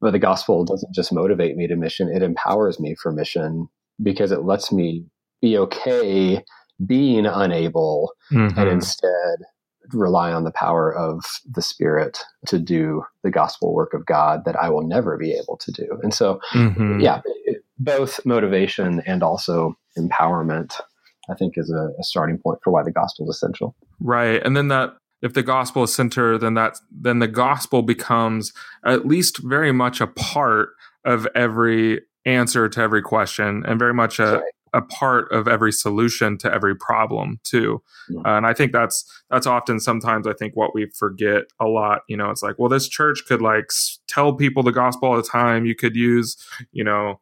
but 0.01 0.13
the 0.13 0.19
gospel 0.19 0.65
doesn't 0.65 0.95
just 0.95 1.13
motivate 1.13 1.57
me 1.57 1.69
to 1.69 1.77
mission 1.77 2.09
it 2.09 2.23
empowers 2.23 2.81
me 2.81 2.97
for 3.01 3.13
mission 3.13 3.69
because 4.03 4.33
it 4.33 4.45
lets 4.45 4.73
me 4.73 5.05
be 5.41 5.57
okay 5.59 6.45
being 6.87 7.27
unable 7.27 8.13
mm-hmm. 8.33 8.59
and 8.59 8.69
instead 8.69 9.39
rely 9.93 10.33
on 10.33 10.45
the 10.45 10.53
power 10.53 10.95
of 10.95 11.25
the 11.51 11.63
Spirit 11.63 12.19
to 12.47 12.59
do 12.59 13.03
the 13.23 13.31
gospel 13.31 13.75
work 13.75 13.93
of 13.93 14.07
God 14.07 14.45
that 14.45 14.57
I 14.57 14.71
will 14.71 14.87
never 14.87 15.17
be 15.17 15.33
able 15.33 15.57
to 15.59 15.73
do. 15.73 15.99
And 16.03 16.15
so, 16.15 16.41
mm-hmm. 16.53 17.01
yeah, 17.01 17.23
both 17.79 18.25
motivation 18.25 19.03
and 19.07 19.23
also 19.23 19.77
empowerment, 19.99 20.81
I 21.29 21.35
think, 21.35 21.55
is 21.57 21.71
a, 21.71 21.91
a 21.99 22.05
starting 22.05 22.39
point 22.39 22.61
for 22.63 22.71
why 22.73 22.83
the 22.83 22.93
gospel 22.93 23.29
is 23.29 23.37
essential. 23.37 23.75
Right. 23.99 24.43
And 24.45 24.57
then 24.57 24.69
that 24.69 24.97
if 25.23 25.35
the 25.35 25.43
gospel 25.43 25.83
is 25.83 25.95
centered, 25.95 26.39
then 26.39 26.55
that 26.55 26.79
then 26.91 27.19
the 27.19 27.29
gospel 27.29 27.83
becomes 27.83 28.53
at 28.85 29.07
least 29.07 29.39
very 29.39 29.73
much 29.73 30.01
a 30.01 30.07
part 30.07 30.71
of 31.05 31.27
every 31.35 32.03
answer 32.25 32.69
to 32.69 32.81
every 32.81 33.03
question 33.03 33.65
and 33.67 33.79
very 33.79 33.95
much 33.95 34.19
a, 34.19 34.43
a 34.73 34.83
part 34.83 35.31
of 35.33 35.49
every 35.49 35.73
solution 35.73 36.39
to 36.39 36.53
every 36.53 36.75
problem 36.75 37.41
too 37.45 37.83
yeah. 38.09 38.21
uh, 38.21 38.37
and 38.37 38.47
i 38.47 38.55
think 38.55 38.73
that's 38.73 39.05
that's 39.31 39.47
often 39.47 39.81
sometimes 39.81 40.27
i 40.27 40.33
think 40.33 40.55
what 40.55 40.75
we 40.75 40.87
forget 40.95 41.45
a 41.61 41.67
lot 41.67 42.03
you 42.09 42.17
know 42.17 42.31
it's 42.31 42.43
like 42.43 42.59
well 42.59 42.69
this 42.69 42.89
church 42.89 43.23
could 43.27 43.43
like 43.43 43.71
tell 44.09 44.35
people 44.35 44.63
the 44.63 44.73
gospel 44.73 45.09
all 45.09 45.17
the 45.17 45.23
time 45.23 45.65
you 45.65 45.75
could 45.75 45.97
use 45.97 46.37
you 46.73 46.85
know 46.85 47.21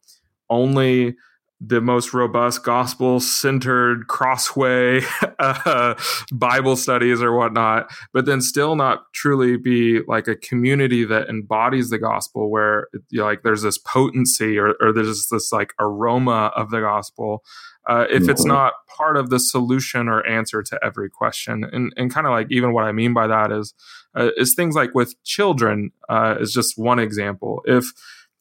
only 0.51 1.15
the 1.61 1.81
most 1.81 2.15
robust 2.15 2.63
gospel 2.63 3.19
centered 3.19 4.07
crossway 4.07 5.01
uh, 5.41 5.95
bible 6.33 6.77
studies 6.77 7.21
or 7.21 7.37
whatnot 7.37 7.91
but 8.13 8.27
then 8.27 8.41
still 8.41 8.77
not 8.77 9.13
truly 9.13 9.57
be 9.57 10.01
like 10.07 10.29
a 10.29 10.37
community 10.37 11.05
that 11.05 11.29
embodies 11.29 11.91
the 11.91 11.99
gospel 11.99 12.49
where 12.51 12.87
you 13.11 13.19
know, 13.19 13.25
like 13.25 13.43
there's 13.43 13.63
this 13.63 13.79
potency 13.79 14.57
or, 14.57 14.75
or 14.81 14.93
there's 14.93 15.27
this 15.29 15.51
like 15.51 15.73
aroma 15.81 16.53
of 16.55 16.71
the 16.71 16.81
gospel 16.81 17.43
uh, 17.89 18.05
if 18.11 18.23
mm-hmm. 18.23 18.31
it's 18.31 18.45
not 18.45 18.75
part 18.87 19.17
of 19.17 19.31
the 19.31 19.41
solution 19.41 20.09
or 20.09 20.25
answer 20.27 20.63
to 20.63 20.79
every 20.85 21.09
question 21.09 21.65
and, 21.73 21.93
and 21.97 22.13
kind 22.13 22.27
of 22.27 22.33
like 22.33 22.47
even 22.51 22.73
what 22.73 22.85
i 22.85 22.93
mean 22.93 23.13
by 23.13 23.27
that 23.27 23.51
is 23.51 23.75
uh, 24.15 24.31
is 24.37 24.55
things 24.55 24.75
like 24.77 24.95
with 24.95 25.15
children 25.25 25.91
uh, 26.09 26.37
is 26.41 26.53
just 26.53 26.79
one 26.79 27.01
example 27.01 27.63
if 27.65 27.93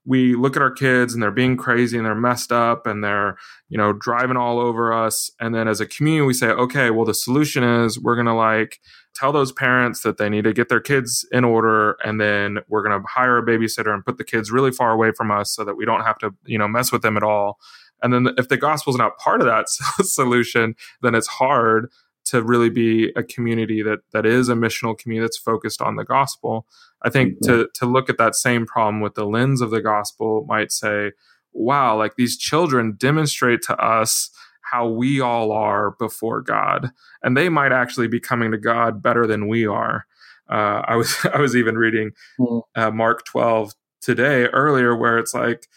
we 0.07 0.35
look 0.35 0.55
at 0.55 0.61
our 0.61 0.71
kids 0.71 1.13
and 1.13 1.21
they're 1.21 1.31
being 1.31 1.57
crazy 1.57 1.97
and 1.97 2.05
they're 2.05 2.15
messed 2.15 2.51
up 2.51 2.87
and 2.87 3.03
they're 3.03 3.37
you 3.69 3.77
know 3.77 3.93
driving 3.93 4.37
all 4.37 4.57
over 4.57 4.93
us. 4.93 5.29
And 5.39 5.53
then 5.53 5.67
as 5.67 5.81
a 5.81 5.85
community 5.85 6.25
we 6.25 6.33
say 6.33 6.47
okay 6.47 6.89
well 6.89 7.05
the 7.05 7.13
solution 7.13 7.63
is 7.63 7.99
we're 7.99 8.15
going 8.15 8.25
to 8.25 8.33
like 8.33 8.79
tell 9.13 9.31
those 9.31 9.51
parents 9.51 10.01
that 10.01 10.17
they 10.17 10.29
need 10.29 10.45
to 10.45 10.53
get 10.53 10.69
their 10.69 10.79
kids 10.79 11.27
in 11.31 11.43
order 11.43 11.97
and 12.03 12.21
then 12.21 12.59
we're 12.69 12.83
going 12.83 12.99
to 12.99 13.07
hire 13.07 13.37
a 13.37 13.45
babysitter 13.45 13.93
and 13.93 14.05
put 14.05 14.17
the 14.17 14.23
kids 14.23 14.49
really 14.49 14.71
far 14.71 14.91
away 14.91 15.11
from 15.11 15.29
us 15.29 15.53
so 15.53 15.65
that 15.65 15.75
we 15.75 15.85
don't 15.85 16.01
have 16.01 16.17
to 16.19 16.33
you 16.45 16.57
know 16.57 16.67
mess 16.67 16.91
with 16.91 17.01
them 17.01 17.17
at 17.17 17.23
all. 17.23 17.59
And 18.01 18.13
then 18.13 18.29
if 18.37 18.47
the 18.47 18.57
gospel 18.57 18.93
is 18.93 18.97
not 18.97 19.17
part 19.17 19.41
of 19.41 19.47
that 19.47 19.69
solution 20.01 20.75
then 21.01 21.13
it's 21.15 21.27
hard 21.27 21.91
to 22.27 22.43
really 22.43 22.69
be 22.69 23.11
a 23.15 23.23
community 23.23 23.81
that 23.81 23.99
that 24.11 24.25
is 24.25 24.49
a 24.49 24.53
missional 24.53 24.97
community 24.97 25.25
that's 25.25 25.37
focused 25.37 25.81
on 25.81 25.95
the 25.95 26.03
gospel. 26.03 26.65
I 27.03 27.09
think 27.09 27.35
mm-hmm. 27.35 27.45
to 27.47 27.69
to 27.75 27.85
look 27.85 28.09
at 28.09 28.17
that 28.17 28.35
same 28.35 28.65
problem 28.65 29.01
with 29.01 29.15
the 29.15 29.25
lens 29.25 29.61
of 29.61 29.69
the 29.69 29.81
gospel 29.81 30.45
might 30.47 30.71
say, 30.71 31.11
wow, 31.53 31.97
like 31.97 32.15
these 32.15 32.37
children 32.37 32.95
demonstrate 32.97 33.61
to 33.63 33.77
us 33.77 34.29
how 34.61 34.87
we 34.87 35.21
all 35.21 35.51
are 35.51 35.91
before 35.91 36.41
God, 36.41 36.91
and 37.23 37.37
they 37.37 37.49
might 37.49 37.71
actually 37.71 38.07
be 38.07 38.19
coming 38.19 38.51
to 38.51 38.57
God 38.57 39.01
better 39.01 39.25
than 39.25 39.47
we 39.47 39.65
are. 39.65 40.05
Uh, 40.49 40.81
I 40.85 40.95
was 40.95 41.15
I 41.33 41.39
was 41.39 41.55
even 41.55 41.77
reading 41.77 42.11
mm. 42.39 42.61
uh, 42.75 42.91
Mark 42.91 43.25
twelve 43.25 43.73
today 44.01 44.45
earlier, 44.47 44.95
where 44.95 45.17
it's 45.17 45.33
like 45.33 45.67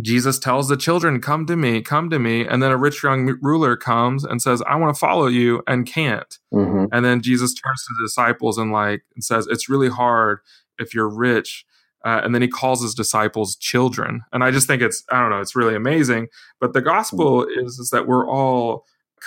Jesus 0.00 0.38
tells 0.38 0.68
the 0.68 0.76
children, 0.76 1.20
Come 1.20 1.46
to 1.46 1.56
me, 1.56 1.80
come 1.80 2.10
to 2.10 2.18
me. 2.18 2.46
And 2.46 2.62
then 2.62 2.72
a 2.72 2.76
rich 2.76 3.02
young 3.02 3.38
ruler 3.40 3.76
comes 3.76 4.24
and 4.24 4.42
says, 4.42 4.62
I 4.66 4.76
want 4.76 4.94
to 4.94 4.98
follow 4.98 5.26
you 5.26 5.62
and 5.66 5.86
can't. 5.86 6.38
Mm-hmm. 6.52 6.86
And 6.92 7.04
then 7.04 7.22
Jesus 7.22 7.54
turns 7.54 7.84
to 7.84 7.94
the 7.98 8.06
disciples 8.06 8.58
and 8.58 8.72
like 8.72 9.02
and 9.14 9.22
says, 9.22 9.46
It's 9.46 9.68
really 9.68 9.88
hard 9.88 10.40
if 10.78 10.94
you're 10.94 11.08
rich. 11.08 11.64
Uh, 12.04 12.20
and 12.22 12.34
then 12.34 12.42
he 12.42 12.48
calls 12.48 12.82
his 12.82 12.94
disciples 12.94 13.56
children. 13.56 14.20
And 14.30 14.44
I 14.44 14.50
just 14.50 14.66
think 14.66 14.82
it's, 14.82 15.02
I 15.10 15.20
don't 15.20 15.30
know, 15.30 15.40
it's 15.40 15.56
really 15.56 15.74
amazing. 15.74 16.28
But 16.60 16.74
the 16.74 16.82
gospel 16.82 17.46
mm-hmm. 17.46 17.64
is, 17.66 17.78
is 17.78 17.90
that 17.90 18.06
we're 18.06 18.28
all 18.28 18.84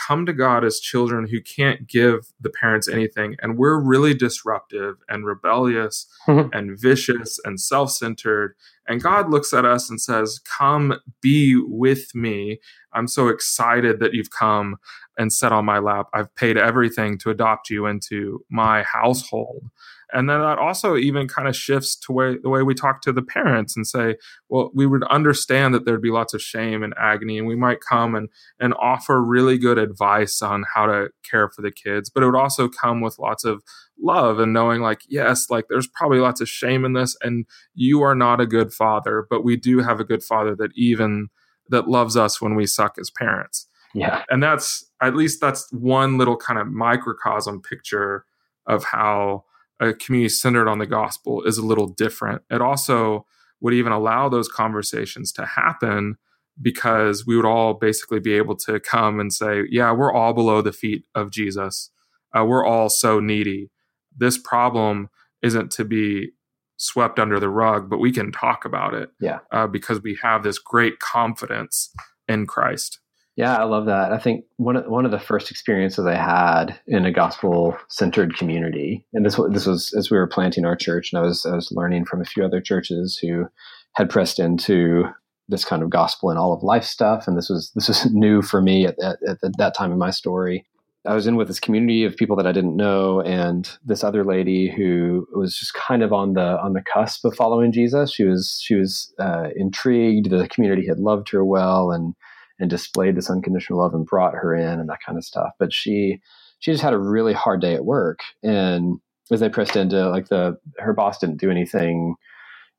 come 0.08 0.26
to 0.26 0.34
God 0.34 0.64
as 0.64 0.80
children 0.80 1.28
who 1.28 1.42
can't 1.42 1.88
give 1.88 2.32
the 2.40 2.50
parents 2.50 2.88
anything. 2.88 3.36
And 3.42 3.58
we're 3.58 3.80
really 3.80 4.14
disruptive 4.14 4.96
and 5.10 5.26
rebellious 5.26 6.08
mm-hmm. 6.28 6.50
and 6.54 6.80
vicious 6.80 7.40
and 7.44 7.60
self 7.60 7.92
centered. 7.92 8.56
And 8.88 9.02
God 9.02 9.30
looks 9.30 9.54
at 9.54 9.66
us 9.66 9.90
and 9.90 10.00
says, 10.00 10.40
Come 10.40 11.00
be 11.22 11.56
with 11.56 12.14
me. 12.16 12.60
I'm 12.94 13.08
so 13.08 13.28
excited 13.28 14.00
that 14.00 14.14
you've 14.14 14.32
come 14.32 14.78
and 15.18 15.34
sat 15.34 15.52
on 15.52 15.66
my 15.66 15.80
lap. 15.80 16.08
I've 16.14 16.34
paid 16.36 16.58
everything 16.58 17.18
to 17.20 17.30
adopt 17.30 17.70
you 17.70 17.86
into 17.86 18.46
my 18.50 18.84
household. 18.84 19.70
And 20.14 20.30
then 20.30 20.40
that 20.40 20.58
also 20.58 20.96
even 20.96 21.28
kind 21.28 21.48
of 21.48 21.56
shifts 21.56 21.96
to 21.98 22.12
way, 22.14 22.38
the 22.42 22.50
way 22.50 22.64
we 22.64 22.74
talk 22.74 23.02
to 23.02 23.12
the 23.12 23.22
parents 23.22 23.76
and 23.76 23.86
say, 23.86 24.16
well, 24.48 24.72
we 24.74 24.86
would 24.86 25.04
understand 25.06 25.74
that 25.74 25.86
there'd 25.86 26.02
be 26.02 26.12
lots 26.12 26.34
of 26.34 26.42
shame 26.42 26.84
and 26.84 26.94
agony, 26.98 27.38
and 27.38 27.48
we 27.48 27.56
might 27.56 27.80
come 27.82 28.16
and, 28.16 28.30
and 28.60 28.74
offer 28.80 29.22
really 29.22 29.58
good 29.58 29.78
advice 29.78 30.42
on 30.42 30.64
how 30.74 30.86
to 30.86 31.10
care 31.30 31.50
for 31.50 31.62
the 31.62 31.72
kids. 31.72 32.10
But 32.10 32.24
it 32.24 32.28
would 32.28 32.40
also 32.40 32.70
come 32.70 33.02
with 33.02 33.20
lots 33.20 33.44
of 33.44 33.62
love 34.00 34.40
and 34.40 34.54
knowing, 34.54 34.82
like, 34.82 35.02
yes, 35.10 35.50
like 35.50 35.66
there's 35.70 35.88
probably 35.88 36.20
lots 36.20 36.40
of 36.40 36.48
shame 36.48 36.86
in 36.86 36.94
this, 36.94 37.18
and 37.22 37.46
you 37.74 38.02
are 38.02 38.16
not 38.16 38.40
a 38.40 38.48
good 38.48 38.74
father, 38.74 39.28
but 39.30 39.44
we 39.44 39.58
do 39.58 39.80
have 39.80 40.00
a 40.00 40.06
good 40.06 40.24
father 40.24 40.56
that 40.56 40.72
even 40.76 41.28
that 41.70 41.90
loves 41.90 42.16
us 42.16 42.40
when 42.40 42.56
we 42.56 42.66
suck 42.66 42.98
as 42.98 43.10
parents. 43.10 43.68
Yeah. 43.94 44.24
And 44.30 44.42
that's 44.42 44.86
at 45.02 45.16
least 45.16 45.42
that's 45.42 45.72
one 45.72 46.18
little 46.18 46.38
kind 46.38 46.60
of 46.60 46.68
microcosm 46.68 47.62
picture 47.62 48.26
of 48.66 48.84
how 48.84 49.44
a 49.80 49.94
community 49.94 50.30
centered 50.30 50.68
on 50.68 50.80
the 50.80 50.88
gospel 50.88 51.44
is 51.44 51.58
a 51.58 51.66
little 51.66 51.88
different. 51.88 52.42
It 52.50 52.62
also 52.62 53.26
would 53.62 53.74
even 53.74 53.92
allow 53.92 54.30
those 54.30 54.48
conversations 54.48 55.32
to 55.34 55.46
happen 55.46 56.18
because 56.62 57.26
we 57.26 57.36
would 57.36 57.46
all 57.46 57.74
basically 57.74 58.20
be 58.20 58.34
able 58.34 58.56
to 58.56 58.80
come 58.80 59.20
and 59.20 59.32
say, 59.32 59.64
yeah, 59.70 59.92
we're 59.92 60.14
all 60.14 60.34
below 60.34 60.62
the 60.62 60.72
feet 60.72 61.06
of 61.14 61.32
Jesus. 61.32 61.92
Uh, 62.38 62.44
we're 62.46 62.66
all 62.66 62.90
so 62.90 63.20
needy. 63.20 63.70
This 64.16 64.38
problem 64.38 65.10
isn't 65.42 65.72
to 65.72 65.86
be 65.86 66.32
swept 66.78 67.20
under 67.20 67.40
the 67.40 67.50
rug, 67.50 67.90
but 67.90 68.00
we 68.00 68.12
can 68.12 68.32
talk 68.32 68.66
about 68.66 68.94
it. 68.94 69.10
Yeah. 69.20 69.40
Uh, 69.52 69.68
because 69.68 70.02
we 70.02 70.18
have 70.22 70.44
this 70.44 70.60
great 70.60 71.00
confidence 71.00 71.92
in 72.28 72.46
Christ. 72.46 73.00
Yeah, 73.38 73.56
I 73.56 73.66
love 73.66 73.86
that. 73.86 74.12
I 74.12 74.18
think 74.18 74.46
one 74.58 74.76
of 74.76 74.88
one 74.88 75.06
of 75.06 75.12
the 75.12 75.20
first 75.20 75.52
experiences 75.52 76.08
I 76.08 76.16
had 76.16 76.80
in 76.88 77.06
a 77.06 77.12
gospel 77.12 77.78
centered 77.88 78.36
community, 78.36 79.06
and 79.14 79.24
this 79.24 79.40
this 79.52 79.68
was 79.68 79.94
as 79.94 80.10
we 80.10 80.18
were 80.18 80.26
planting 80.26 80.66
our 80.66 80.76
church, 80.76 81.14
and 81.14 81.20
I 81.20 81.22
was 81.24 81.46
I 81.46 81.54
was 81.54 81.72
learning 81.72 82.06
from 82.06 82.20
a 82.20 82.26
few 82.26 82.44
other 82.44 82.60
churches 82.60 83.16
who 83.22 83.46
had 83.94 84.10
pressed 84.10 84.40
into 84.40 85.06
this 85.48 85.64
kind 85.64 85.84
of 85.84 85.92
gospel 85.92 86.32
and 86.32 86.40
all 86.40 86.52
of 86.52 86.64
life 86.64 86.84
stuff, 86.84 87.28
and 87.28 87.38
this 87.38 87.48
was 87.48 87.72
this 87.76 87.88
was 87.88 88.06
new 88.12 88.42
for 88.42 88.60
me 88.60 88.88
at, 88.88 88.98
at, 89.00 89.20
at 89.28 89.58
that 89.60 89.76
time 89.76 89.92
in 89.92 90.00
my 90.00 90.10
story. 90.10 90.66
I 91.06 91.14
was 91.14 91.28
in 91.28 91.36
with 91.36 91.48
this 91.48 91.60
community 91.60 92.06
of 92.06 92.18
people 92.18 92.36
that 92.38 92.48
I 92.48 92.52
didn't 92.52 92.76
know, 92.76 93.22
and 93.22 93.70
this 93.86 94.04
other 94.04 94.26
lady 94.26 94.68
who 94.68 95.28
was 95.36 95.56
just 95.56 95.76
kind 95.76 96.02
of 96.02 96.12
on 96.12 96.34
the 96.34 96.60
on 96.60 96.74
the 96.74 96.82
cusp 96.82 97.24
of 97.24 97.36
following 97.36 97.72
Jesus. 97.72 98.12
She 98.12 98.24
was 98.24 98.60
she 98.66 98.74
was 98.74 99.14
uh, 99.20 99.50
intrigued. 99.56 100.32
The 100.32 100.48
community 100.48 100.88
had 100.88 100.98
loved 100.98 101.30
her 101.30 101.46
well, 101.46 101.92
and 101.92 102.16
and 102.60 102.70
displayed 102.70 103.16
this 103.16 103.30
unconditional 103.30 103.80
love 103.80 103.94
and 103.94 104.06
brought 104.06 104.34
her 104.34 104.56
in 104.56 104.80
and 104.80 104.90
that 104.90 105.00
kind 105.06 105.18
of 105.18 105.24
stuff. 105.24 105.52
But 105.60 105.74
she 105.74 106.20
she 106.60 106.72
just 106.72 106.84
had 106.84 106.94
a 106.94 107.00
really 107.00 107.34
hard 107.34 107.62
day 107.62 107.74
at 107.74 107.86
work, 107.86 108.20
and 108.44 109.00
as 109.32 109.40
they 109.40 109.50
pressed 109.50 109.76
into 109.76 110.10
like 110.10 110.30
the 110.30 110.58
her 110.80 110.94
boss 110.94 111.20
didn't 111.20 111.40
do 111.40 111.52
anything, 111.52 112.16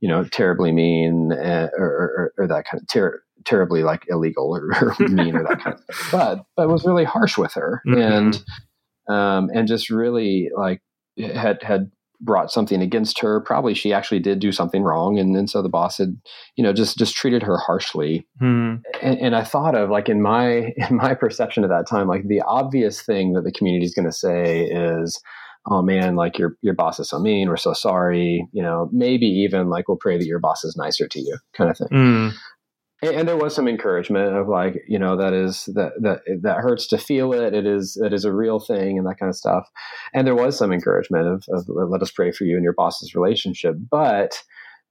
you 0.01 0.09
know, 0.09 0.25
terribly 0.25 0.73
mean 0.73 1.33
uh, 1.33 1.69
or, 1.77 1.87
or, 1.87 2.33
or, 2.39 2.47
that 2.47 2.65
kind 2.65 2.81
of 2.81 2.89
ter- 2.89 3.23
terribly 3.45 3.83
like 3.83 4.05
illegal 4.09 4.57
or, 4.57 4.71
or 4.81 4.97
mean 5.09 5.37
or 5.37 5.45
that 5.45 5.61
kind 5.61 5.77
of 5.77 5.95
stuff. 5.95 6.11
But 6.11 6.45
but 6.57 6.69
was 6.69 6.85
really 6.85 7.05
harsh 7.05 7.39
with 7.39 7.55
her 7.55 7.83
mm-hmm. 7.87 8.01
and 8.01 8.45
um 9.09 9.51
and 9.55 9.69
just 9.69 9.91
really 9.91 10.51
like 10.57 10.81
had 11.19 11.63
had 11.63 11.91
brought 12.21 12.51
something 12.51 12.83
against 12.83 13.21
her. 13.21 13.41
Probably 13.41 13.75
she 13.75 13.93
actually 13.93 14.21
did 14.21 14.39
do 14.39 14.53
something 14.53 14.83
wrong, 14.83 15.19
and, 15.19 15.37
and 15.37 15.49
so 15.49 15.63
the 15.63 15.69
boss 15.69 15.99
had, 15.99 16.17
you 16.57 16.65
know, 16.65 16.73
just 16.73 16.99
just 16.99 17.15
treated 17.15 17.43
her 17.43 17.57
harshly. 17.59 18.27
Hmm. 18.39 18.77
And, 19.03 19.19
and, 19.19 19.37
I 19.37 19.45
thought 19.45 19.75
of 19.75 19.91
like 19.91 20.09
in 20.09 20.23
my 20.23 20.73
in 20.91 20.97
my 20.97 21.15
perception 21.15 21.65
at 21.65 21.71
that 21.71 21.89
time, 21.89 22.09
like 22.09 22.27
the 22.27 22.43
obvious 22.43 23.03
thing 23.03 23.33
that 23.35 23.45
the 23.45 23.53
community 23.53 23.85
is 23.85 23.95
going 23.95 24.07
to 24.07 24.13
say 24.13 24.65
is. 24.65 25.21
Oh 25.71 25.83
man, 25.83 26.17
like 26.17 26.39
your 26.39 26.57
your 26.63 26.73
boss 26.73 26.99
is 26.99 27.11
so 27.11 27.19
mean. 27.19 27.49
We're 27.49 27.59
so 27.59 27.75
sorry. 27.75 28.47
You 28.53 28.63
know, 28.63 28.89
maybe 28.91 29.27
even 29.27 29.69
like 29.69 29.87
we'll 29.87 29.99
pray 29.99 30.17
that 30.17 30.25
your 30.25 30.39
boss 30.39 30.65
is 30.65 30.77
nicer 30.79 31.07
to 31.07 31.21
you, 31.21 31.37
kind 31.55 31.69
of 31.69 31.77
thing. 31.77 31.89
Mm 31.89 32.35
and 33.03 33.29
there 33.29 33.37
was 33.37 33.55
some 33.55 33.69
encouragement 33.69 34.35
of 34.35 34.49
like 34.49 34.83
you 34.89 34.99
know 34.99 35.17
that 35.17 35.33
is 35.33 35.67
that 35.75 35.93
that 36.01 36.21
that 36.43 36.59
hurts 36.59 36.87
to 36.89 36.99
feel 36.99 37.33
it 37.33 37.55
it 37.55 37.67
is 37.67 37.97
it 37.97 38.13
is 38.13 38.25
a 38.25 38.33
real 38.33 38.59
thing 38.59 38.99
and 38.99 39.07
that 39.07 39.19
kind 39.19 39.31
of 39.31 39.37
stuff. 39.37 39.69
And 40.15 40.27
there 40.27 40.35
was 40.35 40.59
some 40.59 40.73
encouragement 40.73 41.27
of, 41.27 41.45
of 41.49 41.65
let 41.69 42.03
us 42.03 42.11
pray 42.11 42.33
for 42.33 42.45
you 42.45 42.57
and 42.57 42.65
your 42.65 42.75
boss's 42.75 43.15
relationship. 43.15 43.77
But 43.91 44.43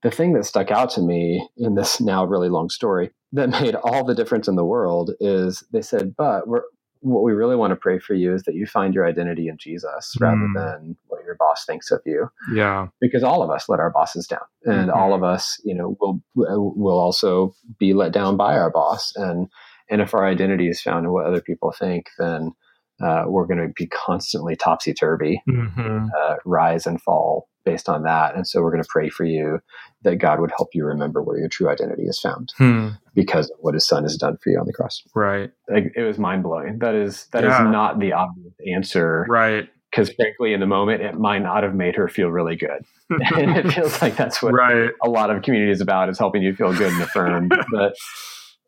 the 0.02 0.10
thing 0.10 0.32
that 0.34 0.46
stuck 0.46 0.70
out 0.70 0.90
to 0.90 1.02
me 1.02 1.46
in 1.56 1.74
this 1.74 2.00
now 2.00 2.24
really 2.24 2.48
long 2.48 2.70
story 2.70 3.10
that 3.32 3.48
made 3.60 3.74
all 3.74 4.04
the 4.04 4.14
difference 4.14 4.48
in 4.48 4.56
the 4.56 4.64
world 4.64 5.12
is 5.20 5.62
they 5.72 5.82
said 5.82 6.14
but 6.16 6.48
we're 6.48 6.62
what 7.00 7.22
we 7.22 7.32
really 7.32 7.56
want 7.56 7.70
to 7.70 7.76
pray 7.76 7.98
for 7.98 8.14
you 8.14 8.34
is 8.34 8.42
that 8.44 8.54
you 8.54 8.66
find 8.66 8.94
your 8.94 9.06
identity 9.06 9.48
in 9.48 9.56
Jesus 9.56 10.16
rather 10.20 10.36
mm. 10.36 10.54
than 10.54 10.96
what 11.06 11.24
your 11.24 11.36
boss 11.36 11.64
thinks 11.64 11.90
of 11.90 12.00
you. 12.04 12.28
Yeah. 12.52 12.88
Because 13.00 13.22
all 13.22 13.42
of 13.42 13.50
us 13.50 13.68
let 13.68 13.80
our 13.80 13.90
bosses 13.90 14.26
down 14.26 14.40
and 14.64 14.88
mm-hmm. 14.88 14.98
all 14.98 15.14
of 15.14 15.22
us, 15.22 15.60
you 15.64 15.74
know, 15.74 15.96
will 16.00 16.20
will 16.34 16.98
also 16.98 17.54
be 17.78 17.94
let 17.94 18.12
down 18.12 18.36
by 18.36 18.56
our 18.56 18.70
boss 18.70 19.12
and 19.16 19.48
and 19.90 20.00
if 20.00 20.14
our 20.14 20.26
identity 20.26 20.68
is 20.68 20.80
found 20.80 21.06
in 21.06 21.12
what 21.12 21.26
other 21.26 21.40
people 21.40 21.72
think 21.72 22.06
then 22.18 22.52
uh, 23.00 23.24
we're 23.26 23.46
going 23.46 23.60
to 23.60 23.72
be 23.74 23.86
constantly 23.86 24.56
topsy 24.56 24.92
turvy, 24.94 25.42
Mm-hmm. 25.48 26.06
uh, 26.18 26.36
rise 26.44 26.86
and 26.86 27.00
fall 27.00 27.48
based 27.64 27.88
on 27.88 28.02
that. 28.04 28.34
And 28.34 28.46
so 28.46 28.62
we're 28.62 28.70
going 28.70 28.82
to 28.82 28.88
pray 28.88 29.08
for 29.10 29.24
you 29.24 29.60
that 30.02 30.16
God 30.16 30.40
would 30.40 30.50
help 30.56 30.68
you 30.72 30.84
remember 30.86 31.22
where 31.22 31.38
your 31.38 31.48
true 31.48 31.68
identity 31.68 32.04
is 32.04 32.18
found 32.18 32.50
Hmm. 32.56 32.88
because 33.14 33.50
of 33.50 33.56
what 33.60 33.74
His 33.74 33.86
Son 33.86 34.04
has 34.04 34.16
done 34.16 34.38
for 34.42 34.50
you 34.50 34.58
on 34.58 34.66
the 34.66 34.72
cross. 34.72 35.02
Right. 35.14 35.50
Like, 35.68 35.92
it 35.94 36.02
was 36.02 36.18
mind 36.18 36.44
blowing. 36.44 36.78
That 36.78 36.94
is 36.94 37.26
that 37.32 37.44
is 37.44 37.50
Yeah. 37.50 37.68
not 37.70 37.98
the 37.98 38.12
obvious 38.14 38.54
answer 38.72 39.26
Right. 39.28 39.68
because, 39.90 40.10
frankly, 40.14 40.54
in 40.54 40.60
the 40.60 40.66
moment, 40.66 41.02
it 41.02 41.18
might 41.18 41.40
not 41.42 41.62
have 41.62 41.74
made 41.74 41.94
her 41.96 42.08
feel 42.08 42.28
really 42.30 42.56
good. 42.56 42.84
and 43.10 43.56
it 43.56 43.70
feels 43.72 44.00
like 44.00 44.16
that's 44.16 44.42
what 44.42 44.54
right. 44.54 44.90
a 45.04 45.08
lot 45.10 45.30
of 45.30 45.42
community 45.42 45.70
is 45.72 45.80
about 45.82 46.08
is 46.08 46.18
helping 46.18 46.42
you 46.42 46.54
feel 46.54 46.72
good 46.72 46.92
and 46.92 47.02
affirmed. 47.02 47.52
but 47.72 47.94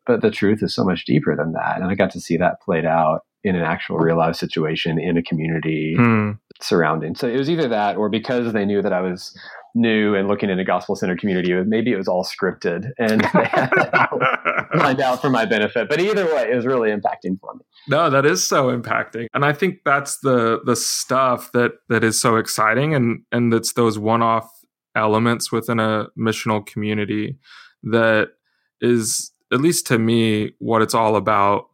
but 0.05 0.21
the 0.21 0.31
truth 0.31 0.61
is 0.63 0.73
so 0.73 0.83
much 0.83 1.05
deeper 1.05 1.35
than 1.35 1.53
that. 1.53 1.77
And 1.81 1.85
I 1.89 1.95
got 1.95 2.11
to 2.11 2.19
see 2.21 2.37
that 2.37 2.61
played 2.61 2.85
out 2.85 3.21
in 3.43 3.55
an 3.55 3.63
actual 3.63 3.97
real 3.97 4.17
life 4.17 4.35
situation 4.35 4.99
in 4.99 5.17
a 5.17 5.23
community 5.23 5.95
Hmm. 5.97 6.31
surrounding. 6.61 7.15
So 7.15 7.27
it 7.27 7.37
was 7.37 7.49
either 7.49 7.67
that 7.69 7.97
or 7.97 8.07
because 8.09 8.53
they 8.53 8.65
knew 8.65 8.81
that 8.83 8.93
I 8.93 9.01
was 9.01 9.35
new 9.73 10.13
and 10.15 10.27
looking 10.27 10.49
in 10.49 10.59
a 10.59 10.63
gospel 10.65 10.95
center 10.95 11.15
community, 11.15 11.53
maybe 11.65 11.91
it 11.91 11.95
was 11.97 12.07
all 12.07 12.23
scripted 12.23 12.91
and 12.99 13.21
they 13.21 13.45
had 13.45 13.71
lined 14.75 15.01
out 15.07 15.21
for 15.21 15.29
my 15.29 15.45
benefit. 15.45 15.89
But 15.89 15.99
either 15.99 16.25
way, 16.25 16.51
it 16.51 16.55
was 16.55 16.65
really 16.67 16.89
impacting 16.91 17.39
for 17.39 17.55
me. 17.55 17.61
No, 17.87 18.09
that 18.11 18.25
is 18.25 18.47
so 18.47 18.65
impacting. 18.67 19.25
And 19.33 19.43
I 19.43 19.53
think 19.53 19.79
that's 19.85 20.19
the 20.19 20.59
the 20.65 20.75
stuff 20.75 21.51
that 21.53 21.71
that 21.89 22.03
is 22.03 22.19
so 22.21 22.35
exciting 22.35 22.93
and 22.93 23.23
and 23.31 23.51
it's 23.53 23.73
those 23.73 23.97
one-off 23.97 24.49
elements 24.95 25.51
within 25.51 25.79
a 25.79 26.07
missional 26.19 26.63
community 26.65 27.37
that 27.83 28.29
is 28.81 29.30
at 29.51 29.61
least 29.61 29.87
to 29.87 29.97
me 29.99 30.53
what 30.59 30.81
it's 30.81 30.93
all 30.93 31.15
about 31.15 31.65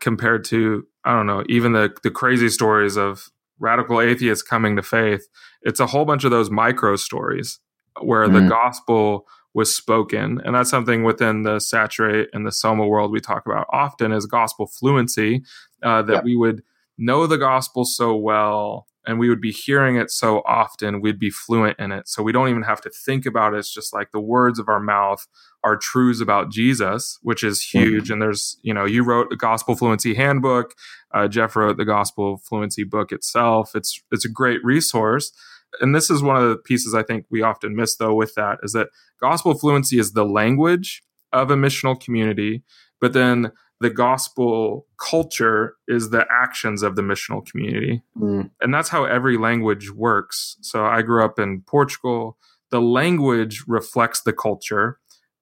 compared 0.00 0.44
to 0.46 0.86
I 1.04 1.14
don't 1.14 1.26
know, 1.26 1.44
even 1.48 1.72
the 1.72 1.94
the 2.02 2.10
crazy 2.10 2.48
stories 2.48 2.96
of 2.96 3.28
radical 3.58 4.00
atheists 4.00 4.42
coming 4.42 4.76
to 4.76 4.82
faith. 4.82 5.26
It's 5.62 5.80
a 5.80 5.86
whole 5.86 6.04
bunch 6.04 6.24
of 6.24 6.30
those 6.30 6.50
micro 6.50 6.96
stories 6.96 7.58
where 8.00 8.28
the 8.28 8.40
Mm. 8.40 8.48
gospel 8.48 9.26
was 9.54 9.74
spoken. 9.74 10.40
And 10.44 10.54
that's 10.54 10.70
something 10.70 11.04
within 11.04 11.42
the 11.42 11.58
saturate 11.60 12.28
and 12.32 12.46
the 12.46 12.52
soma 12.52 12.86
world 12.86 13.12
we 13.12 13.20
talk 13.20 13.44
about 13.46 13.66
often 13.72 14.10
is 14.12 14.24
gospel 14.26 14.66
fluency, 14.66 15.42
uh, 15.82 16.02
that 16.02 16.14
Yep. 16.14 16.24
we 16.24 16.36
would 16.36 16.62
know 16.98 17.26
the 17.26 17.36
gospel 17.38 17.84
so 17.84 18.16
well 18.16 18.86
and 19.06 19.18
we 19.18 19.28
would 19.28 19.40
be 19.40 19.50
hearing 19.50 19.96
it 19.96 20.10
so 20.10 20.42
often, 20.46 21.00
we'd 21.00 21.18
be 21.18 21.30
fluent 21.30 21.78
in 21.78 21.90
it. 21.92 22.08
So 22.08 22.22
we 22.22 22.32
don't 22.32 22.48
even 22.48 22.62
have 22.62 22.80
to 22.82 22.90
think 22.90 23.26
about 23.26 23.54
it. 23.54 23.58
It's 23.58 23.72
just 23.72 23.92
like 23.92 24.12
the 24.12 24.20
words 24.20 24.58
of 24.58 24.68
our 24.68 24.80
mouth 24.80 25.26
are 25.64 25.76
truths 25.76 26.20
about 26.20 26.50
Jesus, 26.50 27.18
which 27.22 27.42
is 27.42 27.62
huge. 27.62 28.10
And 28.10 28.22
there's, 28.22 28.58
you 28.62 28.72
know, 28.72 28.84
you 28.84 29.04
wrote 29.04 29.30
the 29.30 29.36
gospel 29.36 29.74
fluency 29.74 30.14
handbook. 30.14 30.74
Uh, 31.12 31.28
Jeff 31.28 31.56
wrote 31.56 31.76
the 31.76 31.84
gospel 31.84 32.38
fluency 32.38 32.84
book 32.84 33.12
itself. 33.12 33.74
It's, 33.74 34.00
it's 34.10 34.24
a 34.24 34.30
great 34.30 34.64
resource. 34.64 35.32
And 35.80 35.94
this 35.94 36.10
is 36.10 36.22
one 36.22 36.36
of 36.36 36.48
the 36.48 36.56
pieces 36.56 36.94
I 36.94 37.02
think 37.02 37.26
we 37.30 37.42
often 37.42 37.74
miss 37.74 37.96
though 37.96 38.14
with 38.14 38.34
that 38.34 38.58
is 38.62 38.72
that 38.72 38.88
gospel 39.20 39.54
fluency 39.54 39.98
is 39.98 40.12
the 40.12 40.24
language 40.24 41.02
of 41.32 41.50
a 41.50 41.56
missional 41.56 41.98
community, 41.98 42.62
but 43.00 43.14
then 43.14 43.52
the 43.82 43.90
gospel 43.90 44.86
culture 44.98 45.74
is 45.88 46.10
the 46.10 46.24
actions 46.30 46.82
of 46.82 46.94
the 46.94 47.02
missional 47.02 47.44
community. 47.44 48.00
Mm. 48.16 48.50
And 48.60 48.72
that's 48.72 48.88
how 48.88 49.04
every 49.04 49.36
language 49.36 49.90
works. 49.90 50.56
So 50.60 50.86
I 50.86 51.02
grew 51.02 51.24
up 51.24 51.38
in 51.38 51.62
Portugal. 51.62 52.38
The 52.70 52.80
language 52.80 53.64
reflects 53.66 54.22
the 54.22 54.32
culture 54.32 54.98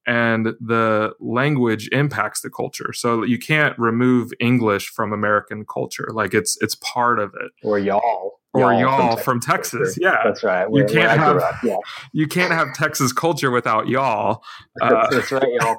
and 0.07 0.47
the 0.59 1.13
language 1.19 1.87
impacts 1.91 2.41
the 2.41 2.49
culture. 2.49 2.91
So 2.93 3.23
you 3.23 3.37
can't 3.37 3.77
remove 3.77 4.31
English 4.39 4.89
from 4.89 5.13
American 5.13 5.63
culture. 5.65 6.09
Like 6.11 6.33
it's 6.33 6.57
it's 6.61 6.75
part 6.75 7.19
of 7.19 7.33
it. 7.39 7.51
Or 7.63 7.77
y'all. 7.77 8.40
Or 8.53 8.73
Y'all 8.73 8.79
y'all 8.81 9.15
from 9.17 9.39
Texas. 9.39 9.97
Yeah. 9.99 10.17
That's 10.25 10.43
right. 10.43 10.67
You 10.71 10.83
can't 10.83 10.95
where 10.95 11.09
I 11.09 11.15
grew 11.31 11.39
have- 11.39 11.59
Yeah. 11.63 11.77
You 12.11 12.27
can't 12.27 12.51
have 12.51 12.73
Texas 12.73 13.13
culture 13.13 13.49
without 13.51 13.87
y'all. 13.87 14.43
Uh, 14.81 15.07
That's, 15.09 15.29
that's 15.29 15.31
right, 15.31 15.51
y'all. 15.59 15.77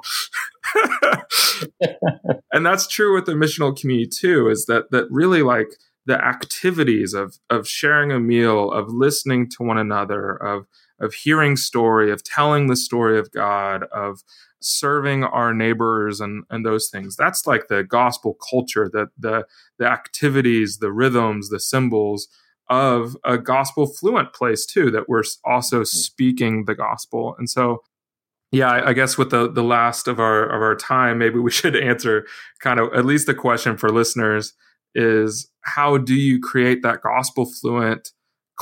and 2.53 2.65
that's 2.65 2.87
true 2.87 3.13
with 3.13 3.25
the 3.25 3.33
missional 3.33 3.77
community 3.77 4.09
too 4.09 4.49
is 4.49 4.65
that 4.67 4.91
that 4.91 5.05
really 5.09 5.41
like 5.43 5.67
the 6.05 6.23
activities 6.23 7.13
of 7.13 7.37
of 7.49 7.67
sharing 7.67 8.11
a 8.11 8.19
meal 8.19 8.71
of 8.71 8.87
listening 8.89 9.49
to 9.49 9.63
one 9.63 9.77
another 9.77 10.35
of 10.35 10.65
of 10.99 11.13
hearing 11.13 11.55
story 11.57 12.11
of 12.11 12.23
telling 12.23 12.67
the 12.67 12.75
story 12.75 13.17
of 13.19 13.31
god 13.31 13.83
of 13.91 14.21
serving 14.61 15.23
our 15.23 15.53
neighbors 15.53 16.21
and 16.21 16.43
and 16.49 16.65
those 16.65 16.89
things 16.89 17.15
that's 17.15 17.45
like 17.45 17.67
the 17.67 17.83
gospel 17.83 18.37
culture 18.49 18.89
that 18.93 19.09
the 19.17 19.45
the 19.79 19.85
activities 19.85 20.77
the 20.77 20.91
rhythms 20.91 21.49
the 21.49 21.59
symbols 21.59 22.27
of 22.69 23.17
a 23.25 23.37
gospel 23.37 23.85
fluent 23.85 24.33
place 24.33 24.65
too 24.65 24.89
that 24.91 25.09
we're 25.09 25.23
also 25.45 25.83
speaking 25.83 26.65
the 26.65 26.75
gospel 26.75 27.35
and 27.37 27.49
so 27.49 27.81
yeah, 28.53 28.69
I, 28.69 28.89
I 28.89 28.93
guess 28.93 29.17
with 29.17 29.31
the 29.31 29.51
the 29.51 29.63
last 29.63 30.07
of 30.07 30.19
our 30.19 30.43
of 30.45 30.61
our 30.61 30.75
time, 30.75 31.17
maybe 31.17 31.39
we 31.39 31.51
should 31.59 31.75
answer 31.75 32.25
kind 32.59 32.79
of 32.79 32.93
at 32.93 33.03
least 33.03 33.25
the 33.25 33.33
question 33.33 33.75
for 33.77 33.89
listeners 33.89 34.53
is 34.95 35.49
how 35.61 35.97
do 35.97 36.13
you 36.13 36.39
create 36.39 36.83
that 36.83 37.01
gospel 37.01 37.45
fluent 37.45 38.11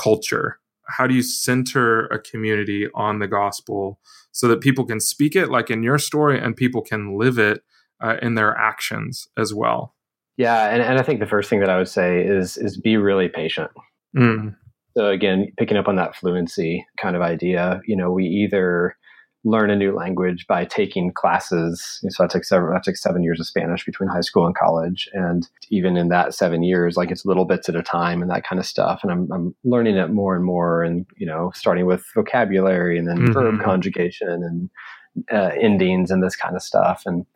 culture? 0.02 0.58
How 0.88 1.06
do 1.06 1.14
you 1.14 1.22
center 1.22 2.06
a 2.06 2.18
community 2.18 2.88
on 2.94 3.18
the 3.18 3.28
gospel 3.28 4.00
so 4.32 4.48
that 4.48 4.62
people 4.62 4.86
can 4.86 4.98
speak 4.98 5.36
it 5.36 5.50
like 5.50 5.70
in 5.70 5.82
your 5.82 5.98
story 5.98 6.40
and 6.40 6.56
people 6.56 6.80
can 6.80 7.18
live 7.18 7.38
it 7.38 7.62
uh, 8.02 8.16
in 8.22 8.34
their 8.34 8.56
actions 8.56 9.28
as 9.36 9.52
well? 9.52 9.94
Yeah, 10.38 10.70
and, 10.70 10.82
and 10.82 10.98
I 10.98 11.02
think 11.02 11.20
the 11.20 11.26
first 11.26 11.50
thing 11.50 11.60
that 11.60 11.68
I 11.68 11.76
would 11.76 11.88
say 11.88 12.24
is 12.24 12.56
is 12.56 12.78
be 12.78 12.96
really 12.96 13.28
patient. 13.28 13.70
Mm, 14.16 14.54
So 14.96 15.08
again, 15.08 15.48
picking 15.58 15.76
up 15.76 15.88
on 15.88 15.96
that 15.96 16.16
fluency 16.16 16.86
kind 17.00 17.16
of 17.16 17.22
idea, 17.22 17.80
you 17.86 17.96
know, 17.96 18.10
we 18.10 18.26
either 18.26 18.96
learn 19.44 19.70
a 19.70 19.76
new 19.76 19.92
language 19.92 20.46
by 20.46 20.64
taking 20.64 21.12
classes. 21.12 21.98
So 22.10 22.22
I 22.22 22.28
took 22.28 22.44
seven, 22.44 22.72
I 22.76 22.80
took 22.80 22.96
seven 22.96 23.24
years 23.24 23.40
of 23.40 23.46
Spanish 23.46 23.84
between 23.84 24.08
high 24.08 24.20
school 24.20 24.46
and 24.46 24.54
college, 24.54 25.08
and 25.14 25.48
even 25.70 25.96
in 25.96 26.08
that 26.10 26.34
seven 26.34 26.62
years, 26.62 26.96
like 26.96 27.10
it's 27.10 27.24
little 27.26 27.44
bits 27.44 27.68
at 27.68 27.74
a 27.74 27.82
time 27.82 28.22
and 28.22 28.30
that 28.30 28.44
kind 28.44 28.60
of 28.60 28.66
stuff. 28.66 29.00
And 29.02 29.10
I'm 29.10 29.32
I'm 29.32 29.54
learning 29.64 29.96
it 29.96 30.10
more 30.10 30.36
and 30.36 30.44
more, 30.44 30.82
and 30.84 31.06
you 31.16 31.26
know, 31.26 31.50
starting 31.54 31.86
with 31.86 32.04
vocabulary 32.14 32.98
and 32.98 33.08
then 33.08 33.18
Mhm. 33.18 33.32
verb 33.32 33.60
conjugation 33.64 34.28
and 34.28 34.70
uh, 35.32 35.50
endings 35.60 36.10
and 36.10 36.22
this 36.22 36.36
kind 36.36 36.54
of 36.54 36.62
stuff, 36.62 37.02
and 37.06 37.26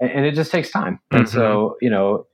and, 0.00 0.10
and 0.10 0.26
it 0.26 0.34
just 0.36 0.52
takes 0.52 0.70
time. 0.70 1.00
And 1.10 1.28
so 1.28 1.76
you 1.80 1.90
know, 1.90 2.26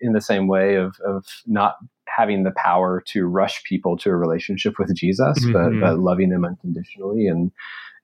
in 0.00 0.14
the 0.14 0.20
same 0.20 0.48
way 0.48 0.74
of 0.76 0.96
of 1.06 1.26
not 1.46 1.76
having 2.16 2.42
the 2.44 2.52
power 2.56 3.02
to 3.06 3.26
rush 3.26 3.62
people 3.64 3.96
to 3.98 4.10
a 4.10 4.16
relationship 4.16 4.74
with 4.78 4.94
Jesus, 4.94 5.38
Mhm. 5.44 5.52
but 5.52 5.80
but 5.80 5.98
loving 6.00 6.30
them 6.30 6.44
unconditionally 6.44 7.26
and 7.26 7.52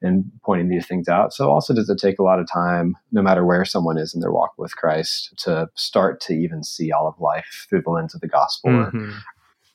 and 0.02 0.30
pointing 0.44 0.68
these 0.68 0.86
things 0.86 1.08
out. 1.08 1.32
So 1.32 1.50
also 1.50 1.72
does 1.74 1.88
it 1.88 1.98
take 1.98 2.18
a 2.18 2.22
lot 2.22 2.38
of 2.38 2.46
time, 2.50 2.96
no 3.12 3.22
matter 3.22 3.46
where 3.46 3.64
someone 3.64 3.96
is 3.96 4.14
in 4.14 4.20
their 4.20 4.30
walk 4.30 4.52
with 4.58 4.76
Christ, 4.76 5.32
to 5.38 5.68
start 5.74 6.20
to 6.22 6.34
even 6.34 6.62
see 6.62 6.92
all 6.92 7.08
of 7.08 7.18
life 7.18 7.66
through 7.68 7.80
the 7.82 7.90
lens 7.90 8.14
of 8.14 8.20
the 8.20 8.28
gospel, 8.28 8.70
or, 8.72 8.90
mhm, 8.92 9.14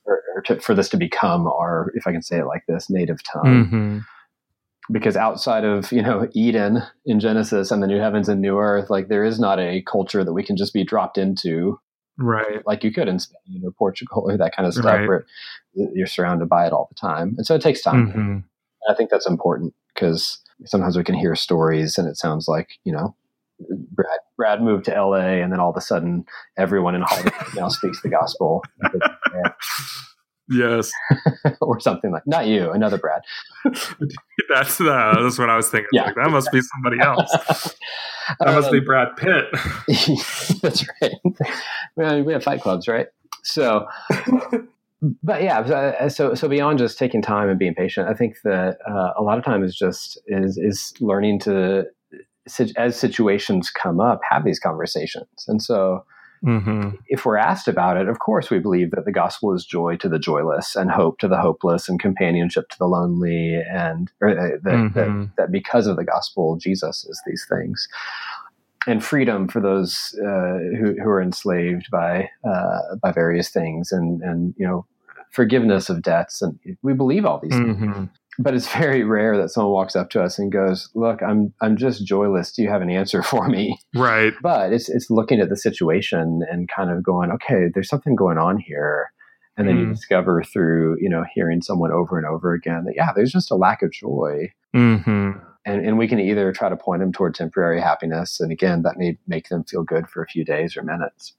or, 0.05 0.21
or 0.35 0.41
to, 0.43 0.59
for 0.59 0.75
this 0.75 0.89
to 0.89 0.97
become 0.97 1.47
our, 1.47 1.91
if 1.95 2.05
I 2.05 2.11
can 2.11 2.21
say 2.21 2.37
it 2.37 2.45
like 2.45 2.65
this, 2.67 2.87
native 2.89 3.23
tongue. 3.23 3.65
mhm. 3.65 4.05
Because 4.91 5.15
outside 5.15 5.63
of 5.63 5.91
you 5.91 6.01
know 6.01 6.27
Eden 6.33 6.83
in 7.05 7.19
Genesis 7.19 7.71
and 7.71 7.81
the 7.81 7.87
new 7.87 7.99
heavens 7.99 8.27
and 8.29 8.41
new 8.41 8.57
earth, 8.59 8.89
like 8.89 9.07
there 9.07 9.23
is 9.23 9.39
not 9.39 9.59
a 9.59 9.81
culture 9.83 10.23
that 10.23 10.33
we 10.33 10.43
can 10.43 10.55
just 10.57 10.73
be 10.73 10.83
dropped 10.83 11.17
into 11.17 11.79
Right. 12.21 12.65
like 12.65 12.83
you 12.83 12.91
could 12.93 13.07
in 13.07 13.19
Spain 13.19 13.61
or 13.65 13.71
Portugal 13.71 14.23
or 14.29 14.37
that 14.37 14.55
kind 14.55 14.67
of 14.67 14.73
stuff, 14.73 14.85
Right. 14.85 15.07
where 15.07 15.25
you're 15.73 16.07
surrounded 16.07 16.47
by 16.49 16.67
it 16.67 16.73
all 16.73 16.87
the 16.89 16.95
time, 16.95 17.33
and 17.37 17.45
so 17.45 17.55
it 17.55 17.61
takes 17.61 17.81
time. 17.81 18.11
Mhm. 18.13 18.43
I 18.89 18.93
think 18.93 19.09
that's 19.09 19.27
important 19.27 19.73
because 19.93 20.39
sometimes 20.65 20.97
we 20.97 21.03
can 21.03 21.15
hear 21.15 21.35
stories 21.35 21.97
and 21.97 22.07
it 22.07 22.17
sounds 22.17 22.47
like, 22.47 22.69
you 22.83 22.91
know, 22.93 23.15
Brad, 23.91 24.19
Brad 24.37 24.61
moved 24.61 24.85
to 24.85 24.91
LA 24.95 25.41
and 25.43 25.51
then 25.51 25.59
all 25.59 25.69
of 25.69 25.77
a 25.77 25.81
sudden 25.81 26.25
everyone 26.57 26.95
in 26.95 27.01
Hollywood 27.03 27.33
now 27.55 27.67
speaks 27.67 28.01
the 28.01 28.09
gospel 28.09 28.63
Yes. 30.51 30.91
or 31.61 31.79
something 31.79 32.11
like, 32.11 32.27
not 32.27 32.45
you, 32.47 32.71
another 32.71 32.97
Brad. 32.97 33.21
That's 34.53 34.81
uh, 34.81 35.15
that's 35.21 35.37
what 35.39 35.49
I 35.49 35.55
was 35.55 35.69
thinking. 35.69 35.87
Yeah. 35.93 36.03
Like, 36.05 36.15
that 36.15 36.29
must 36.29 36.51
be 36.51 36.59
somebody 36.61 36.99
else. 37.01 37.31
That 38.39 38.53
must 38.53 38.71
be 38.71 38.79
Um, 38.79 38.85
Brad 38.85 39.15
Pitt. 39.15 39.45
that's 40.61 40.85
right. 41.01 42.25
We 42.25 42.33
have 42.33 42.43
fight 42.43 42.61
clubs, 42.61 42.87
right? 42.89 43.07
So, 43.43 43.87
but 45.23 45.41
yeah, 45.41 45.65
so- 45.65 46.07
so 46.09 46.35
so 46.35 46.47
beyond 46.49 46.79
just 46.79 46.97
taking 46.97 47.21
time 47.21 47.47
and 47.49 47.57
being 47.57 47.73
patient, 47.75 48.09
I 48.09 48.13
think 48.13 48.35
that 48.43 48.77
uh, 48.87 49.13
a 49.17 49.21
lot 49.23 49.37
of 49.37 49.45
time 49.45 49.63
is 49.63 49.75
just 49.75 50.19
is 50.27 50.57
is 50.57 50.93
learning 50.99 51.39
to 51.41 51.85
as 52.75 52.99
situations 52.99 53.69
come 53.69 53.99
up, 53.99 54.19
have 54.29 54.43
these 54.43 54.59
conversations, 54.59 55.45
and 55.47 55.61
so 55.61 56.03
hmm 56.43 56.89
if 57.07 57.25
we're 57.25 57.37
asked 57.37 57.67
about 57.67 57.97
it, 57.97 58.07
of 58.07 58.19
course 58.19 58.49
we 58.49 58.59
believe 58.59 58.91
that 58.91 59.05
the 59.05 59.11
gospel 59.11 59.53
is 59.53 59.65
joy 59.65 59.95
to 59.97 60.09
the 60.09 60.19
joyless 60.19 60.75
and 60.75 60.89
hope 60.89 61.19
to 61.19 61.27
the 61.27 61.37
hopeless 61.37 61.87
and 61.89 61.99
companionship 61.99 62.69
to 62.69 62.77
the 62.79 62.87
lonely, 62.87 63.61
and 63.71 64.11
or 64.21 64.29
uh, 64.29 64.57
that, 64.63 64.91
that 64.95 65.07
Mhm. 65.07 65.35
that 65.37 65.51
because 65.51 65.87
of 65.87 65.97
the 65.97 66.05
gospel, 66.05 66.55
Jesus 66.57 67.05
is 67.05 67.21
these 67.27 67.45
things. 67.49 67.87
and 68.87 69.03
freedom 69.03 69.47
for 69.47 69.61
those 69.61 70.15
uh, 70.19 70.57
who, 70.79 70.95
who 71.01 71.07
are 71.09 71.21
enslaved 71.21 71.87
by 71.91 72.27
uh, 72.43 72.95
by 73.01 73.11
various 73.11 73.49
things, 73.49 73.91
and 73.91 74.21
and 74.23 74.55
you 74.57 74.65
know 74.65 74.85
forgiveness 75.31 75.89
of 75.89 76.01
debts, 76.01 76.41
and 76.41 76.57
we 76.81 76.93
believe 76.93 77.23
all 77.25 77.39
these 77.39 77.53
mm-hmm. 77.53 77.93
things. 77.93 78.09
But 78.41 78.53
it's 78.53 78.71
very 78.73 79.03
rare 79.03 79.37
that 79.37 79.49
someone 79.49 79.73
walks 79.73 79.95
up 79.95 80.09
to 80.11 80.23
us 80.23 80.39
and 80.39 80.51
goes, 80.51 80.89
"Look, 80.95 81.21
I'm 81.21 81.53
I'm 81.61 81.77
just 81.77 82.05
joyless. 82.05 82.51
Do 82.51 82.63
you 82.63 82.69
have 82.69 82.81
an 82.81 82.89
answer 82.89 83.21
for 83.31 83.47
me?" 83.47 83.77
Right. 83.95 84.33
But 84.41 84.73
it's 84.73 84.89
it's 84.89 85.09
looking 85.09 85.39
at 85.39 85.49
the 85.49 85.57
situation 85.57 86.41
and 86.49 86.69
kind 86.69 86.89
of 86.89 87.03
going, 87.03 87.31
"Okay, 87.31 87.67
there's 87.73 87.89
something 87.89 88.15
going 88.15 88.37
on 88.37 88.57
here." 88.57 89.11
And 89.57 89.67
then 89.67 89.75
mm. 89.75 89.79
you 89.81 89.93
discover 89.93 90.43
through 90.43 90.97
you 90.99 91.09
know 91.09 91.23
hearing 91.33 91.61
someone 91.61 91.91
over 91.91 92.17
and 92.17 92.25
over 92.25 92.53
again 92.53 92.85
that 92.85 92.95
yeah, 92.95 93.11
there's 93.15 93.31
just 93.31 93.51
a 93.51 93.55
lack 93.55 93.81
of 93.81 93.91
joy. 93.91 94.51
Mm-hmm 94.75 95.31
and, 95.65 95.85
and 95.85 95.97
we 95.97 96.07
can 96.07 96.19
either 96.19 96.51
try 96.51 96.69
to 96.69 96.77
point 96.77 97.01
them 97.01 97.11
toward 97.11 97.35
temporary 97.35 97.81
happiness 97.81 98.39
and 98.39 98.51
again 98.51 98.81
that 98.83 98.97
may 98.97 99.17
make 99.27 99.49
them 99.49 99.63
feel 99.63 99.83
good 99.83 100.07
for 100.07 100.23
a 100.23 100.27
few 100.27 100.43
days 100.43 100.75
or 100.75 100.83
minutes 100.83 101.33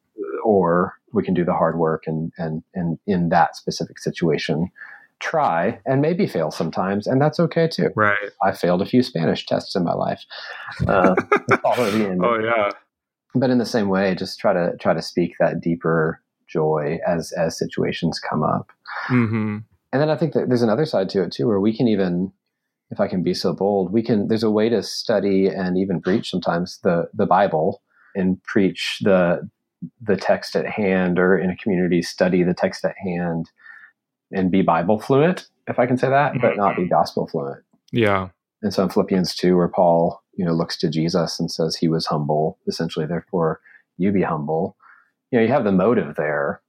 or 0.44 0.94
we 1.12 1.22
can 1.22 1.34
do 1.34 1.44
the 1.44 1.52
hard 1.52 1.78
work 1.78 2.04
and 2.06 2.32
and 2.38 2.62
and 2.74 2.98
in 3.06 3.28
that 3.30 3.56
specific 3.56 3.98
situation 3.98 4.70
try 5.22 5.78
and 5.86 6.02
maybe 6.02 6.26
fail 6.26 6.50
sometimes 6.50 7.06
and 7.06 7.20
that's 7.20 7.40
okay 7.40 7.68
too. 7.68 7.90
Right. 7.94 8.18
I 8.42 8.52
failed 8.52 8.82
a 8.82 8.86
few 8.86 9.02
spanish 9.02 9.46
tests 9.46 9.76
in 9.76 9.84
my 9.84 9.94
life 9.94 10.24
uh, 10.86 11.14
oh 11.64 12.38
yeah. 12.42 12.70
But 13.34 13.50
in 13.50 13.58
the 13.58 13.66
same 13.66 13.88
way 13.88 14.14
just 14.14 14.38
try 14.38 14.52
to 14.52 14.72
try 14.80 14.94
to 14.94 15.02
speak 15.02 15.34
that 15.40 15.60
deeper 15.60 16.20
joy 16.48 16.98
as 17.06 17.32
as 17.32 17.58
situations 17.58 18.18
come 18.18 18.42
up. 18.42 18.70
Mm-hmm. 19.08 19.58
and 19.92 20.02
then 20.02 20.10
i 20.10 20.16
think 20.16 20.34
that 20.34 20.48
there's 20.48 20.62
another 20.62 20.84
side 20.84 21.08
to 21.08 21.22
it 21.22 21.32
too 21.32 21.46
where 21.46 21.60
we 21.60 21.74
can 21.74 21.88
even 21.88 22.30
if 22.92 23.00
I 23.00 23.08
can 23.08 23.22
be 23.22 23.32
so 23.32 23.54
bold, 23.54 23.90
we 23.90 24.02
can. 24.02 24.28
There's 24.28 24.42
a 24.42 24.50
way 24.50 24.68
to 24.68 24.82
study 24.82 25.46
and 25.46 25.78
even 25.78 26.00
preach 26.00 26.30
sometimes 26.30 26.78
the 26.84 27.08
the 27.14 27.26
Bible 27.26 27.82
and 28.14 28.40
preach 28.44 28.98
the 29.00 29.48
the 30.00 30.16
text 30.16 30.54
at 30.54 30.66
hand, 30.66 31.18
or 31.18 31.36
in 31.36 31.50
a 31.50 31.56
community 31.56 32.02
study 32.02 32.44
the 32.44 32.54
text 32.54 32.84
at 32.84 32.94
hand, 33.02 33.50
and 34.32 34.50
be 34.50 34.62
Bible 34.62 34.98
fluent, 34.98 35.46
if 35.68 35.78
I 35.78 35.86
can 35.86 35.98
say 35.98 36.08
that, 36.08 36.34
but 36.40 36.56
not 36.56 36.76
be 36.76 36.86
gospel 36.88 37.26
fluent. 37.26 37.62
Yeah. 37.92 38.28
And 38.62 38.72
so 38.72 38.82
in 38.82 38.88
Philippians 38.88 39.34
two, 39.34 39.56
where 39.56 39.68
Paul 39.68 40.22
you 40.34 40.44
know 40.44 40.52
looks 40.52 40.76
to 40.78 40.88
Jesus 40.88 41.38
and 41.38 41.50
says 41.50 41.76
he 41.76 41.88
was 41.88 42.06
humble, 42.06 42.58
essentially, 42.66 43.06
therefore 43.06 43.60
you 43.98 44.12
be 44.12 44.22
humble. 44.22 44.76
You 45.30 45.38
know, 45.38 45.44
you 45.44 45.52
have 45.52 45.64
the 45.64 45.72
motive 45.72 46.16
there, 46.16 46.62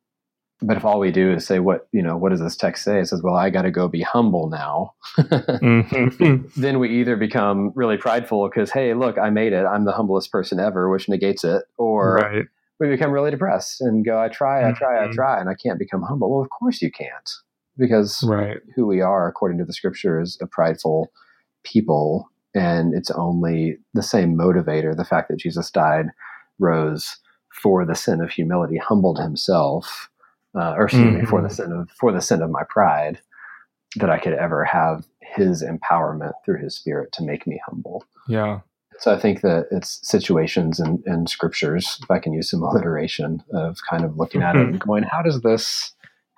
but 0.64 0.78
if 0.78 0.86
all 0.86 1.00
we 1.00 1.12
do 1.12 1.34
is 1.34 1.46
say 1.46 1.60
what 1.60 1.88
you 1.92 2.02
know 2.02 2.18
what 2.18 2.30
does 2.30 2.40
this 2.40 2.56
text 2.56 2.84
say 2.84 3.00
it 3.00 3.08
says 3.08 3.22
well 3.22 3.36
i 3.36 3.50
got 3.50 3.64
to 3.64 3.72
go 3.72 3.88
be 3.88 4.02
humble 4.02 4.50
now 4.50 4.94
mm-hmm. 5.18 6.46
then 6.62 6.80
we 6.80 6.90
either 6.90 7.16
become 7.16 7.72
really 7.76 7.98
prideful 7.98 8.48
because 8.50 8.72
hey 8.72 8.94
look 8.94 9.18
i 9.18 9.30
made 9.30 9.54
it 9.54 9.66
i'm 9.66 9.86
the 9.86 9.92
humblest 9.92 10.32
person 10.32 10.60
ever 10.60 10.90
which 10.90 11.10
negates 11.10 11.44
it 11.44 11.64
or 11.78 12.16
right. 12.16 12.46
we 12.80 12.88
become 12.88 13.12
really 13.12 13.32
depressed 13.32 13.82
and 13.82 14.06
go 14.06 14.20
i 14.20 14.28
try 14.28 14.68
i 14.68 14.72
try 14.72 14.96
mm-hmm. 14.96 15.12
i 15.12 15.14
try 15.14 15.40
and 15.40 15.50
i 15.50 15.54
can't 15.54 15.80
become 15.80 16.02
humble 16.02 16.32
well 16.32 16.44
of 16.44 16.50
course 16.50 16.82
you 16.82 16.92
can't 16.92 17.30
because 17.78 18.24
right. 18.24 18.58
who 18.76 18.86
we 18.86 19.02
are 19.02 19.28
according 19.28 19.58
to 19.58 19.66
the 19.66 19.74
scripture 19.74 20.20
is 20.20 20.38
a 20.42 20.48
prideful 20.48 21.12
people 21.64 22.30
and 22.54 22.94
it's 22.94 23.12
only 23.12 23.78
the 23.94 24.04
same 24.04 24.38
motivator 24.38 24.96
the 24.96 25.06
fact 25.06 25.30
that 25.30 25.40
jesus 25.40 25.72
died 25.72 26.08
rose 26.60 27.18
for 27.62 27.86
the 27.86 27.96
sin 27.96 28.22
of 28.22 28.30
humility 28.30 28.78
humbled 28.78 29.20
himself 29.20 30.10
uh, 30.56 30.74
or 30.78 30.86
excuse 30.86 31.08
mm-hmm. 31.08 31.20
me, 31.22 31.26
for 31.26 31.42
the 31.42 31.48
mm-hmm. 31.48 31.56
sin 31.56 31.72
of 31.72 31.90
for 31.92 32.12
the 32.12 32.22
sin 32.22 32.42
of 32.42 32.50
my 32.50 32.64
pride, 32.70 33.20
that 33.96 34.10
I 34.10 34.20
could 34.20 34.34
ever 34.34 34.64
have 34.66 35.06
His 35.22 35.64
empowerment 35.64 36.34
through 36.46 36.60
His 36.60 36.76
Spirit 36.76 37.12
to 37.14 37.24
make 37.24 37.48
me 37.48 37.60
humble. 37.66 38.06
Yeah. 38.28 38.60
So 39.00 39.12
I 39.12 39.20
think 39.20 39.42
that 39.42 39.68
it's 39.72 40.00
situations 40.08 40.80
and, 40.80 41.04
and 41.06 41.28
scriptures, 41.28 42.00
if 42.04 42.12
I 42.12 42.20
can 42.20 42.34
use 42.34 42.52
some 42.52 42.62
alliteration 42.64 43.44
of 43.52 43.80
kind 43.90 44.06
of 44.06 44.18
looking 44.18 44.44
at 44.44 44.56
it 44.56 44.68
and 44.68 44.80
going, 44.80 45.04
how 45.04 45.22
does 45.22 45.42
this 45.42 45.94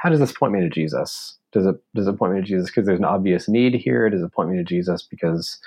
how 0.06 0.12
does 0.12 0.20
this 0.20 0.32
point 0.32 0.54
me 0.54 0.60
to 0.60 0.70
Jesus? 0.70 1.36
Does 1.52 1.65
it 1.65 1.78
does 1.96 2.06
it 2.06 2.20
point 2.20 2.34
me 2.34 2.39
to 2.39 2.46
Jesus 2.46 2.70
because 2.70 2.86
there's 2.86 3.00
an 3.00 3.06
obvious 3.06 3.50
need 3.50 3.74
here? 3.74 4.08
Does 4.08 4.22
it 4.22 4.32
point 4.34 4.52
me 4.52 4.58
to 4.58 4.63
Jesus 4.63 5.02
because 5.02 5.58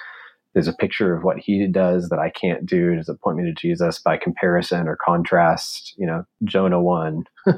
there's 0.54 0.68
a 0.68 0.72
picture 0.72 1.12
of 1.12 1.24
what 1.24 1.38
he 1.38 1.66
does 1.66 2.08
that 2.08 2.20
I 2.20 2.30
can't 2.30 2.64
do. 2.64 2.94
Does 2.94 3.08
it 3.08 3.20
point 3.20 3.38
me 3.38 3.44
to 3.44 3.52
Jesus 3.52 3.98
by 3.98 4.16
comparison 4.16 4.86
or 4.86 4.96
contrast? 5.04 5.92
You 5.98 6.06
know, 6.06 6.24
Jonah 6.44 6.80
one, 6.80 7.24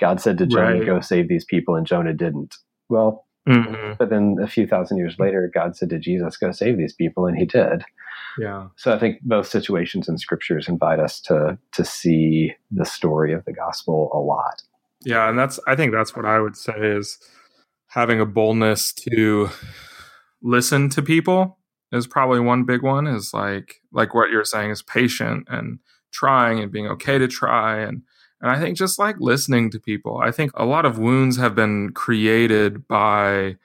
God 0.00 0.18
said 0.18 0.38
to 0.38 0.46
Jonah, 0.46 0.78
right. 0.78 0.86
"Go 0.86 1.00
save 1.00 1.28
these 1.28 1.44
people," 1.44 1.74
and 1.74 1.86
Jonah 1.86 2.14
didn't. 2.14 2.56
Well, 2.88 3.26
mm-hmm. 3.46 3.92
but 3.98 4.08
then 4.08 4.36
a 4.42 4.48
few 4.48 4.66
thousand 4.66 4.96
years 4.96 5.16
later, 5.18 5.50
God 5.52 5.76
said 5.76 5.90
to 5.90 5.98
Jesus, 5.98 6.38
"Go 6.38 6.52
save 6.52 6.78
these 6.78 6.94
people," 6.94 7.26
and 7.26 7.36
He 7.36 7.44
did. 7.44 7.84
Yeah. 8.38 8.68
So 8.76 8.94
I 8.94 8.98
think 8.98 9.20
both 9.20 9.46
situations 9.46 10.08
and 10.08 10.18
scriptures 10.18 10.70
invite 10.70 11.00
us 11.00 11.20
to 11.22 11.58
to 11.72 11.84
see 11.84 12.54
the 12.70 12.86
story 12.86 13.34
of 13.34 13.44
the 13.44 13.52
gospel 13.52 14.10
a 14.14 14.18
lot. 14.18 14.62
Yeah, 15.04 15.28
and 15.28 15.38
that's 15.38 15.60
I 15.66 15.76
think 15.76 15.92
that's 15.92 16.16
what 16.16 16.24
I 16.24 16.40
would 16.40 16.56
say 16.56 16.74
is 16.76 17.18
having 17.88 18.20
a 18.20 18.26
boldness 18.26 18.92
to 18.92 19.50
listen 20.42 20.88
to 20.90 21.02
people 21.02 21.58
is 21.92 22.06
probably 22.06 22.40
one 22.40 22.64
big 22.64 22.82
one 22.82 23.06
is 23.06 23.32
like 23.32 23.80
like 23.92 24.14
what 24.14 24.30
you're 24.30 24.44
saying 24.44 24.70
is 24.70 24.82
patient 24.82 25.46
and 25.48 25.78
trying 26.12 26.60
and 26.60 26.72
being 26.72 26.86
okay 26.88 27.18
to 27.18 27.28
try 27.28 27.80
and 27.80 28.02
and 28.40 28.50
I 28.50 28.60
think 28.60 28.76
just 28.76 28.98
like 28.98 29.16
listening 29.20 29.70
to 29.70 29.80
people. 29.80 30.18
I 30.22 30.30
think 30.30 30.50
a 30.54 30.66
lot 30.66 30.84
of 30.84 30.98
wounds 30.98 31.38
have 31.38 31.54
been 31.54 31.92
created 31.92 32.86
by 32.86 33.56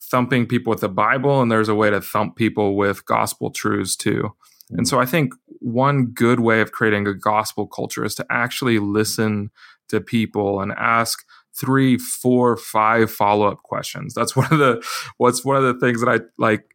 thumping 0.00 0.46
people 0.46 0.70
with 0.70 0.80
the 0.80 0.88
Bible 0.88 1.42
and 1.42 1.50
there's 1.50 1.68
a 1.68 1.74
way 1.74 1.90
to 1.90 2.00
thump 2.00 2.36
people 2.36 2.76
with 2.76 3.04
gospel 3.04 3.50
truths 3.50 3.96
too. 3.96 4.34
And 4.70 4.88
so 4.88 4.98
I 4.98 5.06
think 5.06 5.34
one 5.60 6.06
good 6.06 6.40
way 6.40 6.60
of 6.60 6.72
creating 6.72 7.06
a 7.06 7.14
gospel 7.14 7.66
culture 7.66 8.04
is 8.04 8.14
to 8.16 8.26
actually 8.30 8.78
listen 8.78 9.50
to 9.88 10.00
people 10.00 10.60
and 10.60 10.72
ask 10.72 11.24
three, 11.58 11.98
four, 11.98 12.56
five 12.56 13.10
follow 13.10 13.46
up 13.46 13.62
questions. 13.62 14.14
That's 14.14 14.34
one 14.34 14.52
of 14.52 14.58
the 14.58 14.84
what's 15.18 15.44
one 15.44 15.56
of 15.56 15.62
the 15.62 15.78
things 15.78 16.00
that 16.00 16.08
I 16.08 16.20
like 16.38 16.74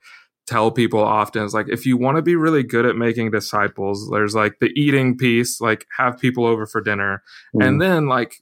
tell 0.49 0.71
people 0.71 0.99
often 0.99 1.43
is 1.43 1.53
like 1.53 1.69
if 1.69 1.85
you 1.85 1.95
want 1.95 2.17
to 2.17 2.23
be 2.23 2.35
really 2.35 2.63
good 2.63 2.83
at 2.83 2.95
making 2.95 3.29
disciples 3.29 4.09
there's 4.09 4.33
like 4.33 4.57
the 4.59 4.71
eating 4.75 5.15
piece 5.15 5.61
like 5.61 5.85
have 5.95 6.17
people 6.17 6.43
over 6.43 6.65
for 6.65 6.81
dinner 6.81 7.21
mm. 7.55 7.63
and 7.63 7.79
then 7.79 8.07
like 8.07 8.37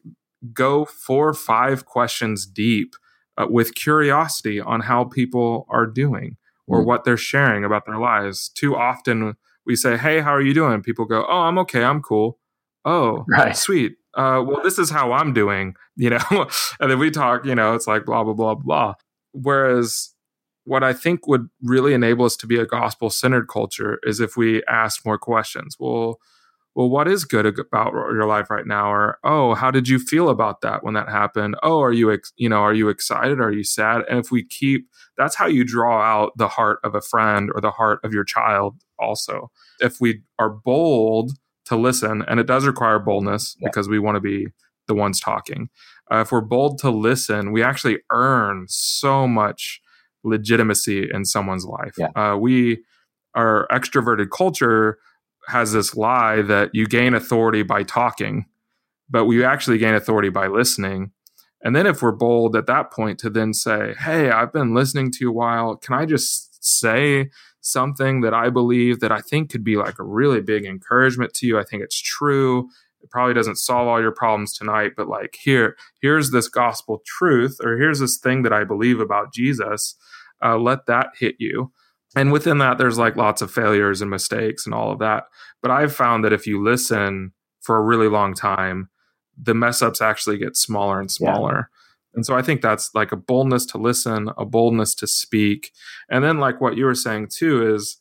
go 0.54 0.86
four 0.86 1.28
or 1.28 1.34
five 1.34 1.86
questions 1.86 2.46
deep 2.46 2.96
uh, 3.38 3.46
with 3.50 3.76
curiosity 3.76 4.62
on 4.62 4.80
how 4.80 5.04
people 5.04 5.66
are 5.70 5.86
doing 5.86 6.38
or 6.68 6.82
mm. 6.82 6.86
what 6.86 7.04
they're 7.04 7.18
sharing 7.18 7.64
about 7.64 7.86
their 7.86 7.98
lives 7.98 8.50
too 8.50 8.76
often 8.76 9.36
we 9.66 9.76
say 9.76 9.98
hey 9.98 10.20
how 10.20 10.32
are 10.32 10.42
you 10.42 10.54
doing 10.54 10.82
people 10.82 11.06
go 11.06 11.26
oh 11.28 11.42
i'm 11.42 11.58
okay 11.58 11.84
i'm 11.84 12.02
cool 12.02 12.40
oh 12.86 13.26
right. 13.30 13.56
sweet 13.56 13.96
uh, 14.16 14.42
well 14.46 14.62
this 14.64 14.80
is 14.80 14.90
how 14.90 15.12
i'm 15.12 15.34
doing 15.34 15.76
you 15.96 16.10
know 16.10 16.48
and 16.80 16.92
then 16.92 17.00
we 17.00 17.12
talk 17.12 17.46
you 17.46 17.56
know 17.56 17.76
it's 17.76 17.88
like 17.88 18.06
blah 18.06 18.24
blah 18.24 18.34
blah 18.34 18.56
blah 18.56 18.94
whereas 19.32 20.14
what 20.68 20.84
I 20.84 20.92
think 20.92 21.28
would 21.28 21.48
really 21.64 21.94
enable 21.94 22.26
us 22.26 22.36
to 22.36 22.46
be 22.46 22.60
a 22.60 22.66
gospel 22.66 23.10
centered 23.10 23.48
culture 23.48 24.00
is 24.04 24.20
if 24.20 24.36
we 24.36 24.62
ask 24.66 25.06
more 25.06 25.18
questions. 25.18 25.78
Well, 25.80 26.20
well, 26.78 26.90
what 26.90 27.08
is 27.08 27.26
good 27.26 27.48
about 27.48 27.92
your 27.92 28.28
life 28.28 28.52
right 28.52 28.68
now? 28.68 28.92
Or 28.92 29.18
oh, 29.24 29.56
how 29.56 29.72
did 29.72 29.88
you 29.88 29.98
feel 29.98 30.30
about 30.30 30.62
that 30.62 30.84
when 30.84 30.94
that 30.94 31.10
happened? 31.10 31.56
Oh, 31.64 31.82
are 31.82 31.92
you 31.92 32.14
ex- 32.14 32.34
you 32.38 32.48
know 32.48 32.58
are 32.58 32.74
you 32.74 32.88
excited? 32.88 33.42
Are 33.42 33.52
you 33.52 33.64
sad? 33.64 34.04
And 34.08 34.20
if 34.20 34.30
we 34.30 34.46
keep, 34.46 34.88
that's 35.18 35.34
how 35.34 35.48
you 35.48 35.64
draw 35.64 36.00
out 36.00 36.38
the 36.38 36.48
heart 36.48 36.78
of 36.84 36.94
a 36.94 37.02
friend 37.02 37.50
or 37.56 37.62
the 37.62 37.72
heart 37.72 38.00
of 38.04 38.14
your 38.14 38.24
child. 38.24 38.76
Also, 39.00 39.50
if 39.80 40.00
we 40.00 40.22
are 40.38 40.52
bold 40.52 41.32
to 41.66 41.76
listen, 41.76 42.24
and 42.28 42.40
it 42.40 42.46
does 42.46 42.68
require 42.68 43.00
boldness 43.00 43.56
yeah. 43.60 43.70
because 43.70 43.90
we 43.90 43.98
want 43.98 44.16
to 44.16 44.22
be 44.22 44.46
the 44.88 44.94
ones 44.94 45.20
talking. 45.20 45.70
Uh, 46.14 46.20
if 46.20 46.32
we're 46.32 46.42
bold 46.42 46.78
to 46.82 46.92
listen, 46.92 47.52
we 47.52 47.64
actually 47.64 47.98
earn 48.12 48.68
so 48.70 49.28
much 49.28 49.82
legitimacy 50.24 51.10
in 51.12 51.26
someone's 51.26 51.66
life. 51.66 51.96
Yeah. 51.98 52.10
Uh, 52.16 52.38
we, 52.38 52.84
our 53.34 53.68
extroverted 53.72 54.30
culture 54.30 55.00
has 55.48 55.72
this 55.72 55.96
lie 55.96 56.42
that 56.42 56.72
you 56.74 56.88
gain 56.88 57.14
authority 57.14 57.64
by 57.64 57.84
talking, 57.84 58.46
but 59.10 59.26
we 59.26 59.44
actually 59.44 59.78
gain 59.78 59.94
authority 59.94 60.30
by 60.30 60.48
listening. 60.48 61.12
And 61.62 61.76
then 61.76 61.88
if 61.88 62.02
we're 62.02 62.12
bold 62.12 62.56
at 62.56 62.68
that 62.68 62.92
point 62.92 63.20
to 63.20 63.30
then 63.30 63.54
say, 63.54 63.94
Hey, 64.00 64.30
I've 64.30 64.54
been 64.54 64.74
listening 64.74 65.12
to 65.12 65.18
you 65.22 65.30
a 65.30 65.34
while. 65.34 65.76
Can 65.76 65.96
I 65.96 66.06
just 66.06 66.64
say 66.64 67.30
something 67.62 68.22
that 68.22 68.34
I 68.34 68.50
believe 68.50 69.00
that 69.00 69.12
I 69.12 69.22
think 69.22 69.50
could 69.50 69.64
be 69.64 69.76
like 69.76 70.00
a 70.00 70.04
really 70.04 70.42
big 70.42 70.66
encouragement 70.66 71.34
to 71.36 71.48
you? 71.48 71.58
I 71.58 71.64
think 71.64 71.84
it's 71.84 72.00
true. 72.00 72.70
It 73.02 73.10
probably 73.10 73.34
doesn't 73.34 73.58
solve 73.58 73.88
all 73.88 74.02
your 74.02 74.12
problems 74.12 74.54
tonight, 74.54 74.94
but 74.98 75.08
like 75.08 75.38
here, 75.42 75.78
here's 76.02 76.32
this 76.32 76.50
gospel 76.50 77.02
truth, 77.06 77.58
or 77.64 77.78
here's 77.78 78.00
this 78.00 78.18
thing 78.18 78.44
that 78.44 78.54
I 78.54 78.64
believe 78.64 79.00
about 79.00 79.34
Jesus 79.34 79.96
uh, 80.44 80.58
let 80.58 80.86
that 80.86 81.10
hit 81.18 81.36
you. 81.40 81.72
And 82.16 82.32
within 82.32 82.58
that, 82.60 82.78
there's 82.78 82.98
like 82.98 83.16
lots 83.16 83.42
of 83.42 83.52
failures 83.52 84.02
and 84.02 84.10
mistakes 84.10 84.66
and 84.66 84.74
all 84.74 84.92
of 84.92 85.00
that. 85.00 85.26
But 85.62 85.72
I've 85.72 85.96
found 85.96 86.24
that 86.24 86.34
if 86.34 86.48
you 86.48 86.64
listen 86.64 87.34
for 87.62 87.78
a 87.78 87.82
really 87.82 88.08
long 88.08 88.34
time, 88.34 88.90
the 89.42 89.54
mess 89.54 89.82
ups 89.82 90.02
actually 90.02 90.38
get 90.38 90.56
smaller 90.56 91.00
and 91.00 91.12
smaller. 91.12 91.56
Yeah. 91.56 91.78
And 92.16 92.26
so 92.26 92.36
I 92.36 92.42
think 92.42 92.62
that's 92.62 92.96
like 92.96 93.12
a 93.12 93.18
boldness 93.18 93.66
to 93.68 93.78
listen, 93.78 94.32
a 94.38 94.46
boldness 94.46 94.96
to 94.96 95.08
speak. 95.08 95.72
And 96.10 96.24
then, 96.24 96.40
like 96.40 96.60
what 96.60 96.76
you 96.76 96.86
were 96.86 96.96
saying 96.96 97.28
too, 97.32 97.76
is 97.76 97.98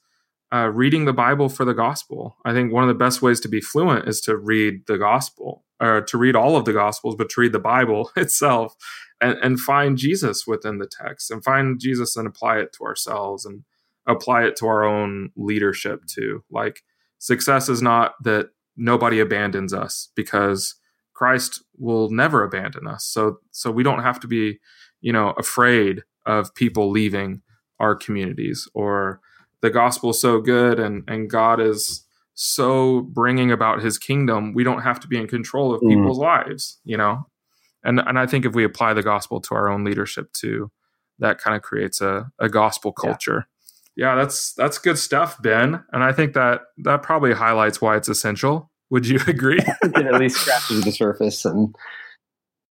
uh, 0.54 0.70
reading 0.72 1.04
the 1.04 1.12
Bible 1.12 1.48
for 1.48 1.64
the 1.64 1.74
gospel. 1.74 2.36
I 2.44 2.52
think 2.52 2.72
one 2.72 2.84
of 2.84 2.88
the 2.88 2.94
best 2.94 3.20
ways 3.20 3.40
to 3.40 3.48
be 3.48 3.60
fluent 3.60 4.08
is 4.08 4.20
to 4.22 4.36
read 4.36 4.86
the 4.86 4.96
gospel 4.96 5.64
or 5.80 6.00
to 6.00 6.16
read 6.16 6.36
all 6.36 6.56
of 6.56 6.64
the 6.64 6.72
gospels, 6.72 7.16
but 7.16 7.28
to 7.30 7.40
read 7.40 7.52
the 7.52 7.58
Bible 7.58 8.10
itself 8.16 8.74
and, 9.20 9.36
and 9.42 9.60
find 9.60 9.98
Jesus 9.98 10.46
within 10.46 10.78
the 10.78 10.88
text 10.88 11.30
and 11.30 11.44
find 11.44 11.80
Jesus 11.80 12.16
and 12.16 12.26
apply 12.26 12.58
it 12.58 12.72
to 12.74 12.84
ourselves 12.84 13.44
and 13.44 13.64
apply 14.06 14.44
it 14.44 14.56
to 14.56 14.66
our 14.66 14.84
own 14.84 15.30
leadership 15.36 16.04
too. 16.06 16.44
Like 16.50 16.82
success 17.18 17.68
is 17.68 17.82
not 17.82 18.14
that 18.24 18.50
nobody 18.76 19.20
abandons 19.20 19.72
us 19.72 20.10
because 20.14 20.74
Christ 21.14 21.64
will 21.78 22.10
never 22.10 22.42
abandon 22.44 22.86
us. 22.86 23.04
So 23.04 23.38
so 23.50 23.70
we 23.70 23.82
don't 23.82 24.02
have 24.02 24.20
to 24.20 24.26
be, 24.26 24.58
you 25.00 25.12
know, 25.12 25.30
afraid 25.38 26.02
of 26.26 26.54
people 26.54 26.90
leaving 26.90 27.42
our 27.78 27.94
communities 27.94 28.68
or 28.74 29.20
the 29.60 29.70
gospel 29.70 30.10
is 30.10 30.20
so 30.20 30.40
good 30.40 30.78
and 30.78 31.04
and 31.08 31.30
God 31.30 31.60
is 31.60 32.04
so 32.34 33.00
bringing 33.00 33.50
about 33.50 33.82
his 33.82 33.98
kingdom, 33.98 34.52
we 34.52 34.62
don't 34.62 34.82
have 34.82 35.00
to 35.00 35.08
be 35.08 35.16
in 35.16 35.26
control 35.26 35.74
of 35.74 35.80
mm. 35.80 35.88
people's 35.88 36.18
mm. 36.18 36.22
lives, 36.22 36.78
you 36.84 36.96
know? 36.96 37.26
And 37.82 38.00
and 38.00 38.18
I 38.18 38.26
think 38.26 38.44
if 38.44 38.54
we 38.54 38.64
apply 38.64 38.92
the 38.92 39.02
gospel 39.02 39.40
to 39.40 39.54
our 39.54 39.68
own 39.68 39.84
leadership 39.84 40.32
too, 40.32 40.70
that 41.18 41.38
kind 41.38 41.56
of 41.56 41.62
creates 41.62 42.00
a, 42.00 42.30
a 42.38 42.48
gospel 42.48 42.92
culture. 42.92 43.46
Yeah. 43.48 43.55
Yeah, 43.96 44.14
that's 44.14 44.52
that's 44.54 44.78
good 44.78 44.98
stuff, 44.98 45.40
Ben. 45.42 45.82
And 45.92 46.04
I 46.04 46.12
think 46.12 46.34
that 46.34 46.62
that 46.78 47.02
probably 47.02 47.32
highlights 47.32 47.80
why 47.80 47.96
it's 47.96 48.08
essential. 48.08 48.70
Would 48.90 49.06
you 49.06 49.18
agree? 49.26 49.60
it 49.82 49.96
at 49.96 50.20
least 50.20 50.36
scratches 50.36 50.84
the 50.84 50.92
surface 50.92 51.44
and 51.44 51.74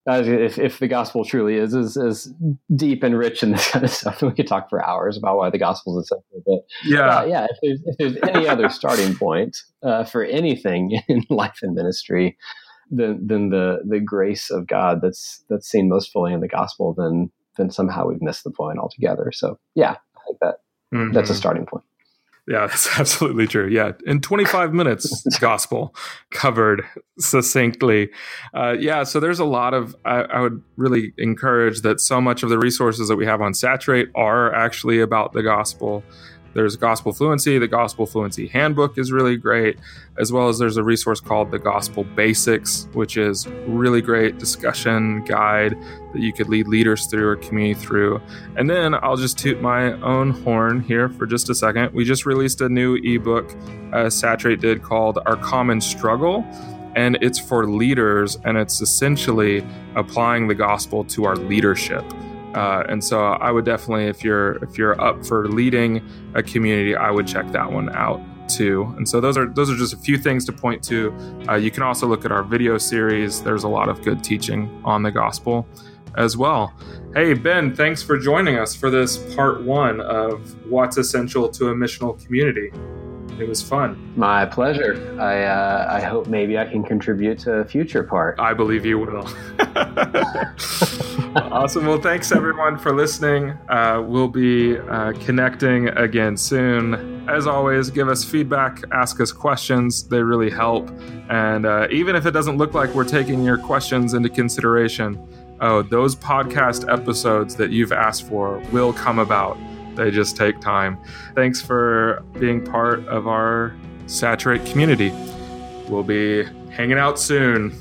if, 0.07 0.59
if 0.59 0.79
the 0.79 0.87
gospel 0.87 1.25
truly 1.25 1.55
is, 1.55 1.73
is 1.73 1.97
is 1.97 2.31
deep 2.75 3.01
and 3.01 3.17
rich 3.17 3.41
in 3.41 3.51
this 3.51 3.71
kind 3.71 3.83
of 3.83 3.89
stuff, 3.91 4.21
we 4.21 4.33
could 4.33 4.47
talk 4.47 4.69
for 4.69 4.85
hours 4.85 5.17
about 5.17 5.37
why 5.37 5.49
the 5.49 5.57
gospel 5.57 5.99
is 5.99 6.05
essential. 6.05 6.43
But 6.45 6.59
yeah, 6.85 7.19
uh, 7.19 7.25
yeah. 7.25 7.47
If 7.49 7.57
there's 7.61 7.81
if 7.85 7.97
there's 7.97 8.29
any 8.29 8.47
other 8.47 8.69
starting 8.69 9.15
point 9.15 9.57
uh, 9.81 10.03
for 10.03 10.23
anything 10.23 11.01
in 11.07 11.23
life 11.29 11.59
and 11.63 11.73
ministry, 11.73 12.37
than 12.91 13.25
than 13.25 13.49
the 13.49 13.79
the 13.87 13.99
grace 13.99 14.51
of 14.51 14.67
God 14.67 15.01
that's 15.01 15.43
that's 15.49 15.67
seen 15.67 15.89
most 15.89 16.11
fully 16.11 16.33
in 16.33 16.41
the 16.41 16.47
gospel, 16.47 16.93
then 16.93 17.31
then 17.57 17.71
somehow 17.71 18.07
we've 18.07 18.21
missed 18.21 18.43
the 18.43 18.51
point 18.51 18.77
altogether. 18.77 19.31
So 19.33 19.59
yeah, 19.73 19.95
I 20.15 20.19
think 20.27 20.37
that 20.41 20.57
mm-hmm. 20.95 21.13
that's 21.13 21.29
a 21.29 21.35
starting 21.35 21.65
point. 21.65 21.83
Yeah, 22.47 22.67
that's 22.67 22.99
absolutely 22.99 23.47
true. 23.47 23.67
Yeah, 23.67 23.93
in 24.05 24.21
25 24.21 24.73
minutes, 24.73 25.25
gospel 25.39 25.95
covered 26.31 26.83
succinctly. 27.19 28.09
Uh, 28.53 28.75
yeah, 28.79 29.03
so 29.03 29.19
there's 29.19 29.39
a 29.39 29.45
lot 29.45 29.73
of, 29.73 29.95
I, 30.05 30.21
I, 30.21 30.39
would 30.41 30.61
really 30.77 31.13
encourage 31.17 31.81
that 31.81 31.99
so 31.99 32.21
much 32.21 32.43
of 32.43 32.49
the 32.49 32.59
resources 32.59 33.07
that 33.07 33.15
we 33.15 33.25
have 33.25 33.41
on 33.41 33.53
Saturate 33.53 34.09
are 34.15 34.53
actually 34.53 34.99
about 34.99 35.33
the 35.33 35.41
gospel. 35.41 36.03
There's 36.55 36.77
Gospel 36.77 37.11
Fluency. 37.11 37.59
The 37.59 37.67
Gospel 37.67 38.05
Fluency 38.05 38.47
Handbook 38.47 38.97
is 38.97 39.11
really 39.11 39.35
great, 39.35 39.77
as 40.17 40.31
well 40.31 40.47
as 40.47 40.57
there's 40.57 40.77
a 40.77 40.83
resource 40.83 41.19
called 41.19 41.51
the 41.51 41.59
Gospel 41.59 42.05
Basics, 42.05 42.87
which 42.93 43.17
is 43.17 43.45
really 43.67 44.01
great 44.01 44.39
discussion 44.39 45.25
guide 45.25 45.75
that 46.13 46.21
you 46.21 46.31
could 46.31 46.47
lead 46.47 46.69
leaders 46.69 47.07
through 47.07 47.27
or 47.27 47.35
community 47.35 47.77
through. 47.77 48.21
And 48.55 48.69
then 48.69 48.95
I'll 48.95 49.17
just 49.17 49.37
toot 49.37 49.61
my 49.61 49.91
own 50.01 50.31
horn 50.31 50.79
here 50.79 51.09
for 51.09 51.25
just 51.25 51.49
a 51.49 51.55
second. 51.55 51.93
We 51.93 52.05
just 52.05 52.25
released 52.25 52.61
a 52.61 52.69
new 52.69 52.95
ebook, 53.03 53.53
uh, 53.91 54.09
Saturate 54.09 54.61
did 54.61 54.81
called 54.81 55.19
Our 55.25 55.35
Common 55.35 55.81
Struggle 55.81 56.45
and 56.95 57.17
it's 57.19 57.37
for 57.37 57.67
leaders 57.67 58.37
and 58.45 58.57
it's 58.57 58.79
essentially 58.79 59.67
applying 59.97 60.47
the 60.47 60.55
gospel 60.55 61.03
to 61.03 61.25
our 61.25 61.35
leadership 61.35 62.05
uh, 62.55 62.83
and 62.87 63.03
so 63.03 63.21
I 63.21 63.51
would 63.51 63.65
definitely, 63.65 64.05
if 64.05 64.23
you're 64.23 64.63
if 64.63 64.77
you're 64.77 64.99
up 65.01 65.25
for 65.25 65.47
leading 65.49 66.01
a 66.33 66.41
community, 66.41 66.95
I 66.95 67.11
would 67.11 67.27
check 67.27 67.51
that 67.51 67.69
one 67.69 67.93
out 67.93 68.21
too. 68.47 68.93
And 68.97 69.07
so 69.07 69.19
those 69.19 69.37
are 69.37 69.47
those 69.47 69.69
are 69.69 69.75
just 69.75 69.93
a 69.93 69.97
few 69.97 70.17
things 70.17 70.45
to 70.45 70.53
point 70.53 70.81
to. 70.85 71.13
Uh, 71.49 71.55
you 71.55 71.69
can 71.69 71.83
also 71.83 72.07
look 72.07 72.23
at 72.23 72.31
our 72.31 72.43
video 72.43 72.77
series. 72.77 73.43
There's 73.43 73.63
a 73.63 73.67
lot 73.67 73.89
of 73.89 74.01
good 74.03 74.23
teaching 74.23 74.81
on 74.85 75.03
the 75.03 75.11
gospel 75.11 75.67
as 76.17 76.37
well. 76.37 76.73
Hey 77.13 77.33
Ben, 77.33 77.75
thanks 77.75 78.01
for 78.01 78.17
joining 78.17 78.57
us 78.57 78.73
for 78.73 78.89
this 78.89 79.17
part 79.35 79.61
one 79.63 79.99
of 79.99 80.55
what's 80.69 80.97
essential 80.97 81.49
to 81.49 81.69
a 81.69 81.75
missional 81.75 82.23
community. 82.25 82.71
It 83.37 83.47
was 83.47 83.61
fun. 83.61 84.13
My 84.15 84.45
pleasure. 84.45 85.17
I 85.19 85.43
uh, 85.43 85.87
I 85.89 85.99
hope 85.99 86.27
maybe 86.27 86.57
I 86.57 86.65
can 86.65 86.83
contribute 86.83 87.39
to 87.39 87.55
a 87.55 87.65
future 87.65 88.03
part. 88.03 88.39
I 88.39 88.53
believe 88.53 88.85
you 88.85 88.99
will. 88.99 89.27
awesome. 91.35 91.85
Well, 91.85 91.99
thanks 91.99 92.31
everyone 92.31 92.77
for 92.77 92.95
listening. 92.95 93.49
Uh, 93.67 94.01
we'll 94.05 94.29
be 94.29 94.77
uh, 94.77 95.11
connecting 95.19 95.89
again 95.89 96.37
soon. 96.37 97.27
As 97.27 97.45
always, 97.45 97.89
give 97.89 98.07
us 98.07 98.23
feedback, 98.23 98.83
ask 98.93 99.19
us 99.19 99.33
questions. 99.33 100.07
They 100.07 100.21
really 100.21 100.49
help. 100.49 100.89
And 101.29 101.65
uh, 101.65 101.87
even 101.91 102.15
if 102.15 102.25
it 102.25 102.31
doesn't 102.31 102.57
look 102.57 102.73
like 102.73 102.93
we're 102.95 103.03
taking 103.03 103.43
your 103.43 103.57
questions 103.57 104.13
into 104.13 104.29
consideration, 104.29 105.19
oh, 105.59 105.81
those 105.81 106.15
podcast 106.15 106.91
episodes 106.91 107.55
that 107.57 107.71
you've 107.71 107.91
asked 107.91 108.27
for 108.29 108.59
will 108.71 108.93
come 108.93 109.19
about. 109.19 109.57
They 109.95 110.11
just 110.11 110.35
take 110.35 110.59
time. 110.59 110.97
Thanks 111.33 111.61
for 111.61 112.23
being 112.39 112.63
part 112.63 113.05
of 113.07 113.27
our 113.27 113.75
Saturate 114.07 114.65
community. 114.65 115.11
We'll 115.87 116.03
be 116.03 116.43
hanging 116.71 116.97
out 116.97 117.19
soon. 117.19 117.71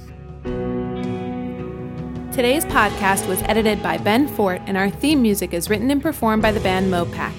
Today's 2.33 2.64
podcast 2.64 3.29
was 3.29 3.40
edited 3.42 3.83
by 3.83 3.98
Ben 3.98 4.27
Fort, 4.27 4.61
and 4.66 4.77
our 4.77 4.90
theme 4.90 5.22
music 5.22 5.55
is 5.55 5.70
written 5.70 5.90
and 5.90 6.03
performed 6.03 6.42
by 6.42 6.50
the 6.50 6.61
band 6.61 6.92
Mopac. 6.92 7.33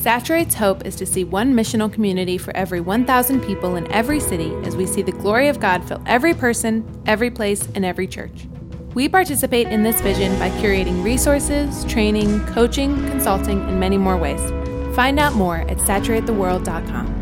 Saturate's 0.00 0.54
hope 0.54 0.86
is 0.86 0.96
to 0.96 1.06
see 1.06 1.24
one 1.24 1.54
missional 1.54 1.92
community 1.92 2.38
for 2.38 2.56
every 2.56 2.80
1,000 2.80 3.40
people 3.42 3.76
in 3.76 3.90
every 3.92 4.18
city 4.18 4.52
as 4.64 4.74
we 4.74 4.86
see 4.86 5.02
the 5.02 5.12
glory 5.12 5.48
of 5.48 5.60
God 5.60 5.84
fill 5.84 6.02
every 6.06 6.34
person, 6.34 6.84
every 7.06 7.30
place, 7.30 7.68
and 7.74 7.84
every 7.84 8.06
church. 8.06 8.46
We 8.94 9.08
participate 9.08 9.68
in 9.68 9.84
this 9.84 10.00
vision 10.00 10.36
by 10.38 10.50
curating 10.50 11.04
resources, 11.04 11.84
training, 11.84 12.44
coaching, 12.46 12.96
consulting, 13.08 13.60
and 13.60 13.78
many 13.78 13.96
more 13.96 14.16
ways. 14.16 14.40
Find 14.96 15.20
out 15.20 15.34
more 15.34 15.58
at 15.58 15.78
saturatetheworld.com. 15.78 17.19